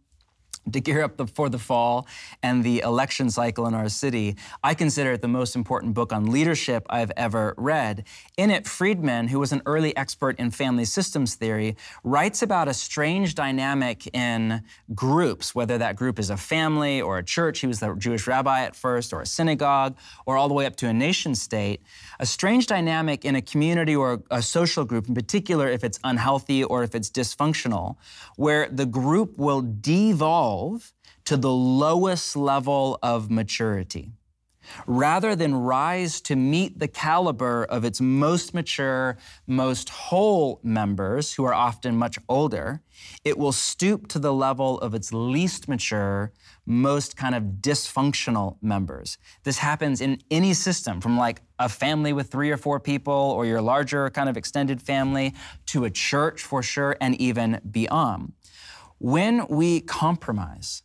to 0.72 0.80
gear 0.80 1.02
up 1.02 1.16
the, 1.16 1.26
for 1.26 1.48
the 1.48 1.58
fall 1.58 2.06
and 2.42 2.64
the 2.64 2.80
election 2.80 3.30
cycle 3.30 3.66
in 3.66 3.74
our 3.74 3.88
city, 3.88 4.36
I 4.62 4.74
consider 4.74 5.12
it 5.12 5.22
the 5.22 5.28
most 5.28 5.56
important 5.56 5.94
book 5.94 6.12
on 6.12 6.30
leadership 6.30 6.86
I've 6.90 7.12
ever 7.16 7.54
read. 7.56 8.04
In 8.36 8.50
it, 8.50 8.66
Friedman, 8.66 9.28
who 9.28 9.38
was 9.38 9.52
an 9.52 9.62
early 9.66 9.96
expert 9.96 10.38
in 10.38 10.50
family 10.50 10.84
systems 10.84 11.34
theory, 11.34 11.76
writes 12.04 12.42
about 12.42 12.68
a 12.68 12.74
strange 12.74 13.34
dynamic 13.34 14.08
in 14.14 14.62
groups, 14.94 15.54
whether 15.54 15.78
that 15.78 15.96
group 15.96 16.18
is 16.18 16.30
a 16.30 16.36
family 16.36 17.00
or 17.00 17.18
a 17.18 17.24
church, 17.24 17.60
he 17.60 17.66
was 17.66 17.80
the 17.80 17.94
Jewish 17.94 18.26
rabbi 18.26 18.62
at 18.62 18.76
first, 18.76 19.12
or 19.12 19.20
a 19.20 19.26
synagogue, 19.26 19.96
or 20.26 20.36
all 20.36 20.48
the 20.48 20.54
way 20.54 20.66
up 20.66 20.76
to 20.76 20.88
a 20.88 20.92
nation 20.92 21.34
state. 21.34 21.82
A 22.18 22.26
strange 22.26 22.66
dynamic 22.66 23.24
in 23.24 23.34
a 23.34 23.42
community 23.42 23.94
or 23.96 24.22
a 24.30 24.42
social 24.42 24.84
group, 24.84 25.08
in 25.08 25.14
particular 25.14 25.68
if 25.68 25.84
it's 25.84 25.98
unhealthy 26.04 26.62
or 26.64 26.82
if 26.82 26.94
it's 26.94 27.10
dysfunctional, 27.10 27.96
where 28.36 28.68
the 28.68 28.86
group 28.86 29.38
will 29.38 29.62
devolve 29.62 30.59
evolve 30.60 30.92
to 31.24 31.36
the 31.36 31.52
lowest 31.52 32.36
level 32.36 32.98
of 33.02 33.30
maturity. 33.30 34.12
Rather 34.86 35.34
than 35.34 35.54
rise 35.54 36.20
to 36.20 36.36
meet 36.36 36.78
the 36.78 36.86
caliber 36.86 37.64
of 37.64 37.84
its 37.84 38.00
most 38.00 38.54
mature, 38.54 39.16
most 39.46 39.88
whole 39.88 40.60
members, 40.62 41.34
who 41.34 41.44
are 41.44 41.54
often 41.54 41.96
much 41.96 42.18
older, 42.28 42.80
it 43.24 43.36
will 43.36 43.52
stoop 43.52 44.06
to 44.06 44.18
the 44.18 44.32
level 44.32 44.78
of 44.80 44.94
its 44.94 45.12
least 45.12 45.66
mature, 45.66 46.30
most 46.66 47.16
kind 47.16 47.34
of 47.34 47.42
dysfunctional 47.60 48.58
members. 48.62 49.18
This 49.42 49.58
happens 49.58 50.00
in 50.00 50.20
any 50.30 50.54
system, 50.54 51.00
from 51.00 51.16
like 51.16 51.40
a 51.58 51.68
family 51.68 52.12
with 52.12 52.30
three 52.30 52.50
or 52.50 52.56
four 52.56 52.78
people, 52.78 53.34
or 53.36 53.46
your 53.46 53.62
larger 53.62 54.10
kind 54.10 54.28
of 54.28 54.36
extended 54.36 54.80
family, 54.80 55.34
to 55.66 55.84
a 55.84 55.90
church 55.90 56.42
for 56.42 56.62
sure, 56.62 56.96
and 57.00 57.20
even 57.20 57.60
beyond. 57.70 58.34
When 59.02 59.46
we 59.48 59.80
compromise 59.80 60.82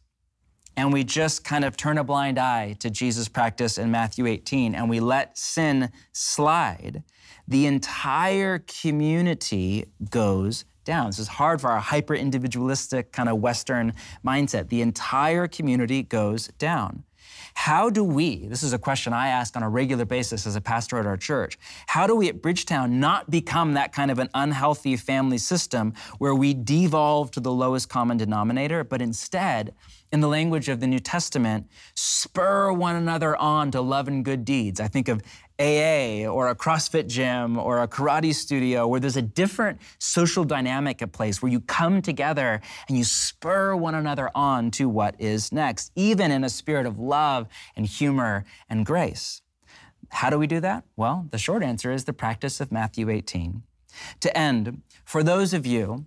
and 0.77 0.93
we 0.93 1.03
just 1.03 1.43
kind 1.43 1.65
of 1.65 1.75
turn 1.75 1.97
a 1.97 2.03
blind 2.05 2.39
eye 2.39 2.77
to 2.79 2.89
Jesus' 2.89 3.27
practice 3.27 3.77
in 3.77 3.91
Matthew 3.91 4.25
18 4.25 4.73
and 4.73 4.89
we 4.89 5.01
let 5.01 5.37
sin 5.37 5.91
slide, 6.13 7.03
the 7.45 7.65
entire 7.65 8.59
community 8.59 9.91
goes 10.09 10.63
down. 10.85 11.07
This 11.07 11.19
is 11.19 11.27
hard 11.27 11.59
for 11.59 11.69
our 11.69 11.81
hyper 11.81 12.15
individualistic 12.15 13.11
kind 13.11 13.27
of 13.27 13.39
Western 13.39 13.91
mindset. 14.25 14.69
The 14.69 14.81
entire 14.81 15.49
community 15.49 16.01
goes 16.01 16.47
down. 16.57 17.03
How 17.55 17.89
do 17.89 18.03
we, 18.03 18.47
this 18.47 18.63
is 18.63 18.73
a 18.73 18.77
question 18.77 19.13
I 19.13 19.29
ask 19.29 19.55
on 19.55 19.63
a 19.63 19.69
regular 19.69 20.05
basis 20.05 20.45
as 20.45 20.55
a 20.57 20.61
pastor 20.61 20.99
at 20.99 21.05
our 21.05 21.17
church, 21.17 21.57
how 21.87 22.05
do 22.05 22.13
we 22.13 22.27
at 22.27 22.41
Bridgetown 22.41 22.99
not 22.99 23.31
become 23.31 23.73
that 23.73 23.93
kind 23.93 24.11
of 24.11 24.19
an 24.19 24.29
unhealthy 24.33 24.97
family 24.97 25.37
system 25.37 25.93
where 26.19 26.35
we 26.35 26.53
devolve 26.53 27.31
to 27.31 27.39
the 27.39 27.51
lowest 27.51 27.87
common 27.89 28.17
denominator, 28.17 28.83
but 28.83 29.01
instead 29.01 29.73
in 30.11 30.19
the 30.19 30.27
language 30.27 30.69
of 30.69 30.79
the 30.79 30.85
New 30.85 30.99
Testament, 30.99 31.67
spur 31.95 32.71
one 32.71 32.97
another 32.97 33.35
on 33.37 33.71
to 33.71 33.81
love 33.81 34.07
and 34.07 34.23
good 34.23 34.45
deeds. 34.45 34.79
I 34.79 34.87
think 34.87 35.07
of 35.07 35.21
AA 35.59 36.27
or 36.27 36.49
a 36.49 36.55
CrossFit 36.55 37.07
gym 37.07 37.57
or 37.57 37.81
a 37.81 37.87
karate 37.87 38.33
studio 38.33 38.87
where 38.87 38.99
there's 38.99 39.15
a 39.15 39.21
different 39.21 39.79
social 39.99 40.43
dynamic 40.43 41.01
at 41.01 41.13
place 41.13 41.41
where 41.41 41.51
you 41.51 41.61
come 41.61 42.01
together 42.01 42.61
and 42.89 42.97
you 42.97 43.03
spur 43.03 43.75
one 43.75 43.95
another 43.95 44.29
on 44.35 44.69
to 44.71 44.89
what 44.89 45.15
is 45.17 45.51
next, 45.51 45.91
even 45.95 46.29
in 46.29 46.43
a 46.43 46.49
spirit 46.49 46.85
of 46.85 46.99
love 46.99 47.47
and 47.75 47.85
humor 47.85 48.43
and 48.69 48.85
grace. 48.85 49.41
How 50.09 50.29
do 50.29 50.37
we 50.37 50.47
do 50.47 50.59
that? 50.59 50.83
Well, 50.95 51.27
the 51.31 51.37
short 51.37 51.63
answer 51.63 51.91
is 51.91 52.03
the 52.03 52.13
practice 52.13 52.59
of 52.59 52.71
Matthew 52.71 53.09
18. 53.09 53.63
To 54.19 54.37
end, 54.37 54.81
for 55.05 55.23
those 55.23 55.53
of 55.53 55.65
you 55.65 56.05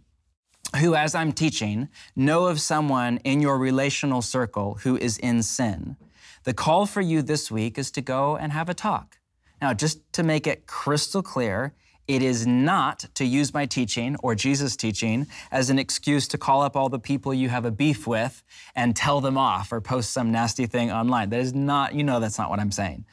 who, 0.80 0.94
as 0.94 1.14
I'm 1.14 1.32
teaching, 1.32 1.88
know 2.14 2.46
of 2.46 2.60
someone 2.60 3.16
in 3.24 3.40
your 3.40 3.58
relational 3.58 4.20
circle 4.20 4.78
who 4.82 4.96
is 4.98 5.16
in 5.18 5.42
sin, 5.42 5.96
the 6.44 6.52
call 6.54 6.86
for 6.86 7.00
you 7.00 7.22
this 7.22 7.50
week 7.50 7.78
is 7.78 7.90
to 7.92 8.02
go 8.02 8.36
and 8.36 8.52
have 8.52 8.68
a 8.68 8.74
talk. 8.74 9.18
Now, 9.60 9.74
just 9.74 10.00
to 10.14 10.22
make 10.22 10.46
it 10.46 10.66
crystal 10.66 11.22
clear, 11.22 11.74
it 12.06 12.22
is 12.22 12.46
not 12.46 13.04
to 13.14 13.24
use 13.24 13.52
my 13.52 13.66
teaching 13.66 14.16
or 14.22 14.34
Jesus' 14.34 14.76
teaching 14.76 15.26
as 15.52 15.68
an 15.68 15.78
excuse 15.78 16.26
to 16.28 16.38
call 16.38 16.62
up 16.62 16.74
all 16.74 16.88
the 16.88 16.98
people 16.98 17.34
you 17.34 17.50
have 17.50 17.66
a 17.66 17.70
beef 17.70 18.06
with 18.06 18.42
and 18.74 18.96
tell 18.96 19.20
them 19.20 19.36
off 19.36 19.72
or 19.72 19.82
post 19.82 20.10
some 20.10 20.32
nasty 20.32 20.64
thing 20.64 20.90
online. 20.90 21.28
That 21.28 21.40
is 21.40 21.52
not, 21.52 21.94
you 21.94 22.02
know, 22.02 22.18
that's 22.18 22.38
not 22.38 22.48
what 22.48 22.60
I'm 22.60 22.72
saying. 22.72 23.04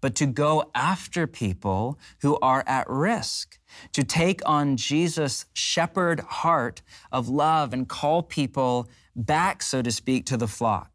But 0.00 0.14
to 0.16 0.26
go 0.26 0.70
after 0.74 1.26
people 1.26 1.98
who 2.20 2.38
are 2.40 2.62
at 2.66 2.88
risk 2.88 3.58
to 3.92 4.04
take 4.04 4.40
on 4.46 4.76
Jesus' 4.76 5.46
shepherd 5.52 6.20
heart 6.20 6.82
of 7.10 7.28
love 7.28 7.72
and 7.72 7.88
call 7.88 8.22
people 8.22 8.88
back, 9.16 9.62
so 9.62 9.82
to 9.82 9.90
speak, 9.90 10.26
to 10.26 10.36
the 10.36 10.46
flock. 10.46 10.93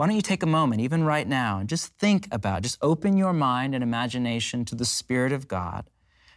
Why 0.00 0.06
don't 0.06 0.16
you 0.16 0.22
take 0.22 0.42
a 0.42 0.46
moment, 0.46 0.80
even 0.80 1.04
right 1.04 1.28
now, 1.28 1.58
and 1.58 1.68
just 1.68 1.94
think 1.98 2.26
about, 2.32 2.62
just 2.62 2.78
open 2.80 3.18
your 3.18 3.34
mind 3.34 3.74
and 3.74 3.84
imagination 3.84 4.64
to 4.64 4.74
the 4.74 4.86
Spirit 4.86 5.30
of 5.30 5.46
God. 5.46 5.90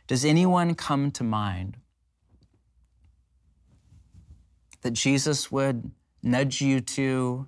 Does 0.05 0.25
anyone 0.25 0.75
come 0.75 1.11
to 1.11 1.23
mind 1.23 1.77
that 4.81 4.91
Jesus 4.91 5.49
would 5.49 5.91
nudge 6.21 6.59
you 6.59 6.81
to 6.81 7.47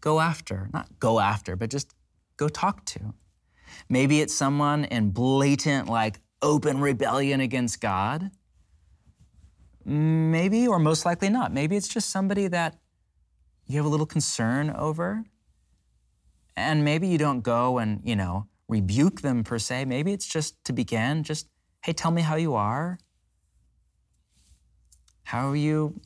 go 0.00 0.18
after? 0.18 0.70
Not 0.72 0.98
go 0.98 1.20
after, 1.20 1.54
but 1.54 1.70
just 1.70 1.94
go 2.36 2.48
talk 2.48 2.84
to. 2.86 3.14
Maybe 3.88 4.20
it's 4.20 4.34
someone 4.34 4.84
in 4.86 5.10
blatant, 5.10 5.88
like 5.88 6.18
open 6.42 6.80
rebellion 6.80 7.40
against 7.40 7.80
God. 7.80 8.32
Maybe, 9.84 10.66
or 10.66 10.80
most 10.80 11.04
likely 11.06 11.28
not. 11.28 11.54
Maybe 11.54 11.76
it's 11.76 11.86
just 11.86 12.10
somebody 12.10 12.48
that 12.48 12.76
you 13.68 13.76
have 13.76 13.86
a 13.86 13.88
little 13.88 14.04
concern 14.04 14.70
over. 14.70 15.22
And 16.56 16.84
maybe 16.84 17.08
you 17.08 17.18
don't 17.18 17.40
go 17.40 17.78
and, 17.78 18.00
you 18.04 18.16
know, 18.16 18.46
rebuke 18.68 19.20
them 19.20 19.44
per 19.44 19.58
se. 19.58 19.84
Maybe 19.84 20.12
it's 20.12 20.26
just 20.26 20.62
to 20.64 20.72
begin, 20.72 21.22
just, 21.22 21.48
hey, 21.82 21.92
tell 21.92 22.10
me 22.10 22.22
how 22.22 22.36
you 22.36 22.54
are. 22.54 22.98
How 25.24 25.50
are 25.50 25.56
you 25.56 26.00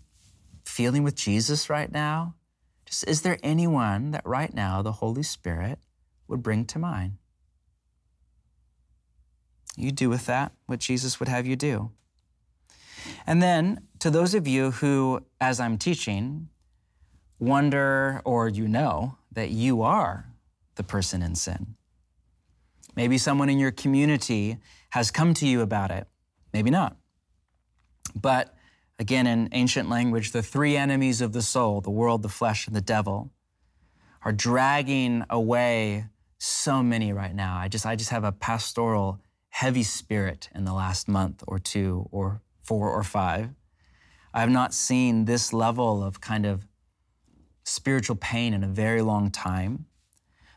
feeling 0.65 1.03
with 1.03 1.15
Jesus 1.15 1.69
right 1.69 1.91
now? 1.91 2.35
Just, 2.87 3.07
is 3.07 3.23
there 3.23 3.39
anyone 3.43 4.13
that 4.13 4.25
right 4.25 4.53
now 4.53 4.81
the 4.81 4.93
Holy 4.93 5.23
Spirit 5.23 5.79
would 6.27 6.43
bring 6.43 6.65
to 6.67 6.79
mind? 6.79 7.19
You 9.77 9.93
do 9.93 10.09
with 10.09 10.27
that 10.27 10.53
what 10.67 10.81
Jesus 10.81 11.21
would 11.21 11.29
have 11.29 11.47
you 11.47 11.57
do. 11.57 11.93
And 13.27 13.43
then 13.43 13.87
to 14.01 14.11
those 14.11 14.35
of 14.35 14.49
you 14.49 14.73
who, 14.73 15.25
as 15.41 15.61
I'm 15.61 15.79
teaching, 15.79 16.49
wonder 17.39 18.21
or 18.25 18.49
you 18.49 18.67
know 18.67 19.19
that 19.33 19.51
you 19.51 19.83
are 19.83 20.27
the 20.79 20.83
person 20.83 21.23
in 21.23 21.35
sin. 21.35 21.75
Maybe 22.97 23.19
someone 23.19 23.51
in 23.51 23.59
your 23.59 23.71
community 23.71 24.57
has 24.91 25.11
come 25.11 25.35
to 25.35 25.47
you 25.47 25.61
about 25.61 25.91
it, 25.91 26.09
maybe 26.55 26.71
not. 26.71 26.97
But 28.15 28.55
again, 28.99 29.27
in 29.27 29.51
ancient 29.53 29.91
language, 29.91 30.33
the 30.33 30.43
three 30.43 30.77
enemies 30.77 31.21
of 31.21 31.35
the 31.35 31.43
soul, 31.43 31.83
the 31.83 31.91
world, 31.91 32.23
the 32.23 32.31
flesh, 32.31 32.67
and 32.67 32.75
the 32.75 32.81
devil, 32.81 33.31
are 34.23 34.33
dragging 34.33 35.25
away 35.29 36.07
so 36.39 36.83
many 36.83 37.13
right 37.13 37.35
now. 37.35 37.59
I 37.59 37.69
just, 37.69 37.85
I 37.85 37.95
just 37.95 38.11
have 38.11 38.25
a 38.25 38.33
pastoral 38.33 39.21
heavy 39.51 39.83
spirit 39.83 40.49
in 40.55 40.65
the 40.65 40.73
last 40.73 41.09
month 41.09 41.45
or 41.47 41.59
two 41.59 42.09
or 42.11 42.41
four 42.63 42.91
or 42.91 43.03
five. 43.03 43.51
I 44.33 44.41
have 44.41 44.51
not 44.51 44.73
seen 44.73 45.25
this 45.25 45.53
level 45.53 46.03
of 46.03 46.21
kind 46.21 46.47
of 46.47 46.67
spiritual 47.65 48.17
pain 48.17 48.55
in 48.55 48.63
a 48.65 48.69
very 48.69 49.03
long 49.03 49.31
time. 49.31 49.87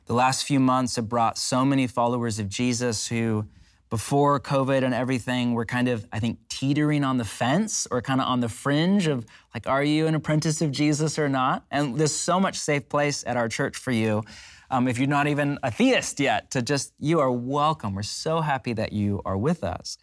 The 0.08 0.14
last 0.14 0.44
few 0.44 0.60
months 0.60 0.96
have 0.96 1.08
brought 1.08 1.38
so 1.38 1.64
many 1.64 1.88
followers 1.88 2.40
of 2.40 2.50
Jesus 2.50 3.08
who, 3.08 3.46
before 3.90 4.40
COVID 4.40 4.84
and 4.84 4.94
everything, 4.94 5.54
were 5.54 5.66
kind 5.66 5.88
of, 5.88 6.08
I 6.12 6.20
think, 6.20 6.40
teetering 6.50 7.04
on 7.04 7.18
the 7.18 7.26
fence 7.26 7.88
or 7.90 8.02
kind 8.02 8.20
of 8.20 8.28
on 8.28 8.40
the 8.40 8.50
fringe 8.50 9.08
of 9.08 9.26
like, 9.54 9.68
are 9.68 9.84
you 9.84 10.08
an 10.08 10.16
apprentice 10.16 10.62
of 10.62 10.72
Jesus 10.72 11.18
or 11.18 11.30
not? 11.30 11.66
And 11.72 11.98
there's 11.98 12.14
so 12.16 12.40
much 12.40 12.58
safe 12.58 12.90
place 12.90 13.24
at 13.26 13.38
our 13.38 13.48
church 13.48 13.78
for 13.78 13.92
you 13.92 14.24
um, 14.72 14.88
if 14.88 14.98
you're 14.98 15.08
not 15.08 15.28
even 15.28 15.60
a 15.64 15.70
theist 15.70 16.20
yet, 16.20 16.50
to 16.52 16.62
just, 16.62 16.94
you 16.98 17.20
are 17.20 17.30
welcome. 17.30 17.94
We're 17.94 18.04
so 18.04 18.40
happy 18.40 18.72
that 18.74 18.94
you 18.94 19.22
are 19.26 19.38
with 19.38 19.66
us. 19.66 19.98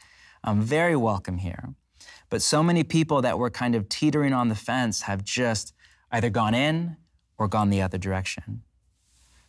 Um, 0.44 0.61
very 0.61 0.94
welcome 0.94 1.38
here. 1.38 1.74
But 2.28 2.42
so 2.42 2.62
many 2.62 2.84
people 2.84 3.22
that 3.22 3.38
were 3.38 3.49
kind 3.49 3.74
of 3.74 3.88
teetering 3.88 4.34
on 4.34 4.51
the 4.51 4.55
fence 4.55 5.03
have 5.03 5.24
just 5.24 5.72
either 6.12 6.28
gone 6.28 6.55
in 6.55 6.99
or 7.38 7.49
gone 7.49 7.70
the 7.70 7.80
other 7.80 7.96
direction. 7.96 8.62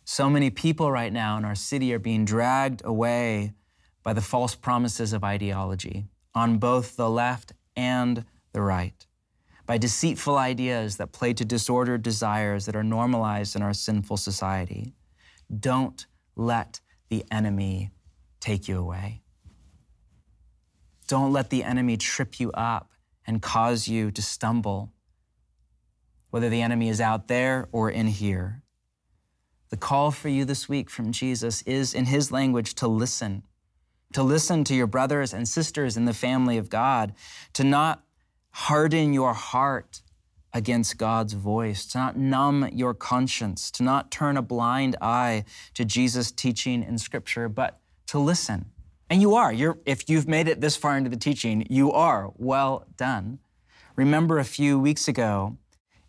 So 0.04 0.28
many 0.28 0.50
people 0.50 0.90
right 0.90 1.12
now 1.12 1.36
in 1.38 1.44
our 1.44 1.54
city 1.54 1.92
are 1.94 1.98
being 1.98 2.24
dragged 2.24 2.82
away 2.84 3.54
by 4.02 4.12
the 4.12 4.20
false 4.20 4.54
promises 4.54 5.12
of 5.12 5.22
ideology 5.22 6.06
on 6.34 6.58
both 6.58 6.96
the 6.96 7.10
left 7.10 7.52
and 7.76 8.24
the 8.52 8.62
right, 8.62 9.06
by 9.66 9.78
deceitful 9.78 10.36
ideas 10.36 10.96
that 10.96 11.12
play 11.12 11.32
to 11.34 11.44
disordered 11.44 12.02
desires 12.02 12.66
that 12.66 12.76
are 12.76 12.82
normalized 12.82 13.54
in 13.54 13.62
our 13.62 13.74
sinful 13.74 14.16
society. 14.16 14.94
Don't 15.58 16.06
let 16.36 16.80
the 17.08 17.24
enemy 17.30 17.90
take 18.40 18.68
you 18.68 18.78
away. 18.78 19.22
Don't 21.06 21.32
let 21.32 21.50
the 21.50 21.64
enemy 21.64 21.96
trip 21.96 22.38
you 22.40 22.52
up 22.52 22.90
and 23.26 23.42
cause 23.42 23.88
you 23.88 24.10
to 24.12 24.22
stumble, 24.22 24.92
whether 26.30 26.48
the 26.48 26.62
enemy 26.62 26.88
is 26.88 27.00
out 27.00 27.28
there 27.28 27.68
or 27.72 27.90
in 27.90 28.06
here. 28.06 28.62
The 29.70 29.76
call 29.76 30.10
for 30.10 30.28
you 30.28 30.44
this 30.44 30.68
week 30.68 30.90
from 30.90 31.12
Jesus 31.12 31.62
is, 31.62 31.94
in 31.94 32.06
his 32.06 32.32
language, 32.32 32.74
to 32.74 32.88
listen, 32.88 33.44
to 34.12 34.22
listen 34.22 34.64
to 34.64 34.74
your 34.74 34.88
brothers 34.88 35.32
and 35.32 35.48
sisters 35.48 35.96
in 35.96 36.04
the 36.04 36.12
family 36.12 36.58
of 36.58 36.68
God, 36.68 37.14
to 37.52 37.62
not 37.62 38.04
harden 38.50 39.12
your 39.12 39.32
heart 39.32 40.02
against 40.52 40.98
God's 40.98 41.34
voice, 41.34 41.86
to 41.86 41.98
not 41.98 42.16
numb 42.16 42.68
your 42.72 42.94
conscience, 42.94 43.70
to 43.70 43.84
not 43.84 44.10
turn 44.10 44.36
a 44.36 44.42
blind 44.42 44.96
eye 45.00 45.44
to 45.74 45.84
Jesus' 45.84 46.32
teaching 46.32 46.82
in 46.82 46.98
Scripture, 46.98 47.48
but 47.48 47.78
to 48.08 48.18
listen. 48.18 48.72
And 49.08 49.22
you 49.22 49.36
are. 49.36 49.52
You're, 49.52 49.78
if 49.86 50.08
you've 50.08 50.26
made 50.26 50.48
it 50.48 50.60
this 50.60 50.76
far 50.76 50.96
into 50.96 51.10
the 51.10 51.16
teaching, 51.16 51.64
you 51.70 51.92
are. 51.92 52.32
Well 52.36 52.86
done. 52.96 53.38
Remember 53.94 54.38
a 54.38 54.44
few 54.44 54.80
weeks 54.80 55.06
ago 55.06 55.56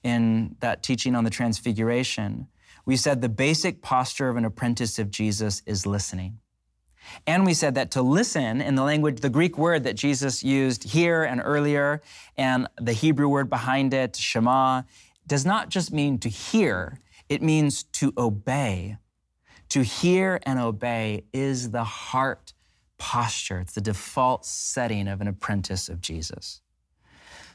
in 0.03 0.55
that 0.61 0.81
teaching 0.81 1.15
on 1.15 1.23
the 1.23 1.29
Transfiguration, 1.29 2.47
we 2.85 2.95
said 2.95 3.21
the 3.21 3.29
basic 3.29 3.81
posture 3.81 4.29
of 4.29 4.37
an 4.37 4.45
apprentice 4.45 4.99
of 4.99 5.11
Jesus 5.11 5.61
is 5.65 5.85
listening. 5.85 6.39
And 7.25 7.45
we 7.45 7.53
said 7.53 7.75
that 7.75 7.91
to 7.91 8.01
listen 8.01 8.61
in 8.61 8.75
the 8.75 8.83
language, 8.83 9.21
the 9.21 9.29
Greek 9.29 9.57
word 9.57 9.83
that 9.83 9.95
Jesus 9.95 10.43
used 10.43 10.83
here 10.83 11.23
and 11.23 11.41
earlier, 11.43 12.01
and 12.37 12.67
the 12.79 12.93
Hebrew 12.93 13.27
word 13.27 13.49
behind 13.49 13.93
it, 13.93 14.15
Shema, 14.15 14.83
does 15.27 15.45
not 15.45 15.69
just 15.69 15.91
mean 15.91 16.19
to 16.19 16.29
hear, 16.29 16.99
it 17.29 17.41
means 17.41 17.83
to 17.83 18.13
obey. 18.17 18.97
To 19.69 19.83
hear 19.83 20.39
and 20.43 20.59
obey 20.59 21.23
is 21.33 21.71
the 21.71 21.83
heart 21.83 22.53
posture, 22.97 23.59
it's 23.59 23.73
the 23.73 23.81
default 23.81 24.45
setting 24.45 25.07
of 25.07 25.21
an 25.21 25.27
apprentice 25.27 25.89
of 25.89 26.01
Jesus. 26.01 26.61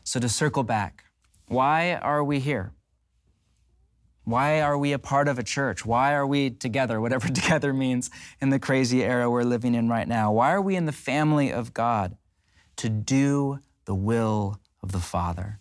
So 0.02 0.18
to 0.18 0.28
circle 0.28 0.64
back, 0.64 1.04
why 1.46 1.94
are 1.94 2.24
we 2.24 2.40
here? 2.40 2.72
Why 4.26 4.60
are 4.60 4.76
we 4.76 4.92
a 4.92 4.98
part 4.98 5.28
of 5.28 5.38
a 5.38 5.44
church? 5.44 5.86
Why 5.86 6.12
are 6.12 6.26
we 6.26 6.50
together, 6.50 7.00
whatever 7.00 7.28
together 7.32 7.72
means 7.72 8.10
in 8.40 8.50
the 8.50 8.58
crazy 8.58 9.04
era 9.04 9.30
we're 9.30 9.44
living 9.44 9.72
in 9.72 9.88
right 9.88 10.08
now? 10.08 10.32
Why 10.32 10.52
are 10.52 10.60
we 10.60 10.74
in 10.74 10.84
the 10.84 10.92
family 10.92 11.52
of 11.52 11.72
God? 11.72 12.16
To 12.78 12.88
do 12.88 13.60
the 13.84 13.94
will 13.94 14.60
of 14.82 14.90
the 14.90 14.98
Father. 14.98 15.60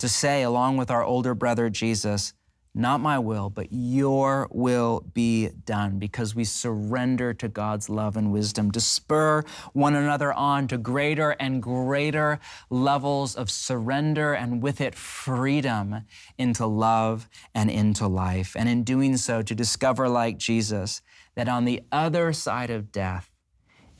To 0.00 0.08
say, 0.08 0.42
along 0.42 0.76
with 0.76 0.90
our 0.90 1.02
older 1.02 1.34
brother 1.34 1.70
Jesus, 1.70 2.34
not 2.78 3.00
my 3.00 3.18
will, 3.18 3.50
but 3.50 3.66
your 3.70 4.48
will 4.50 5.04
be 5.12 5.48
done, 5.48 5.98
because 5.98 6.34
we 6.34 6.44
surrender 6.44 7.34
to 7.34 7.48
God's 7.48 7.90
love 7.90 8.16
and 8.16 8.32
wisdom 8.32 8.70
to 8.70 8.80
spur 8.80 9.42
one 9.72 9.94
another 9.94 10.32
on 10.32 10.68
to 10.68 10.78
greater 10.78 11.30
and 11.32 11.62
greater 11.62 12.38
levels 12.70 13.34
of 13.34 13.50
surrender 13.50 14.32
and 14.32 14.62
with 14.62 14.80
it 14.80 14.94
freedom 14.94 16.04
into 16.38 16.64
love 16.64 17.28
and 17.54 17.70
into 17.70 18.06
life. 18.06 18.54
And 18.56 18.68
in 18.68 18.84
doing 18.84 19.16
so, 19.16 19.42
to 19.42 19.54
discover, 19.54 20.08
like 20.08 20.38
Jesus, 20.38 21.02
that 21.34 21.48
on 21.48 21.64
the 21.64 21.82
other 21.92 22.32
side 22.32 22.70
of 22.70 22.92
death 22.92 23.30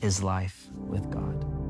is 0.01 0.23
life 0.23 0.69
with 0.75 1.11
God. 1.11 1.68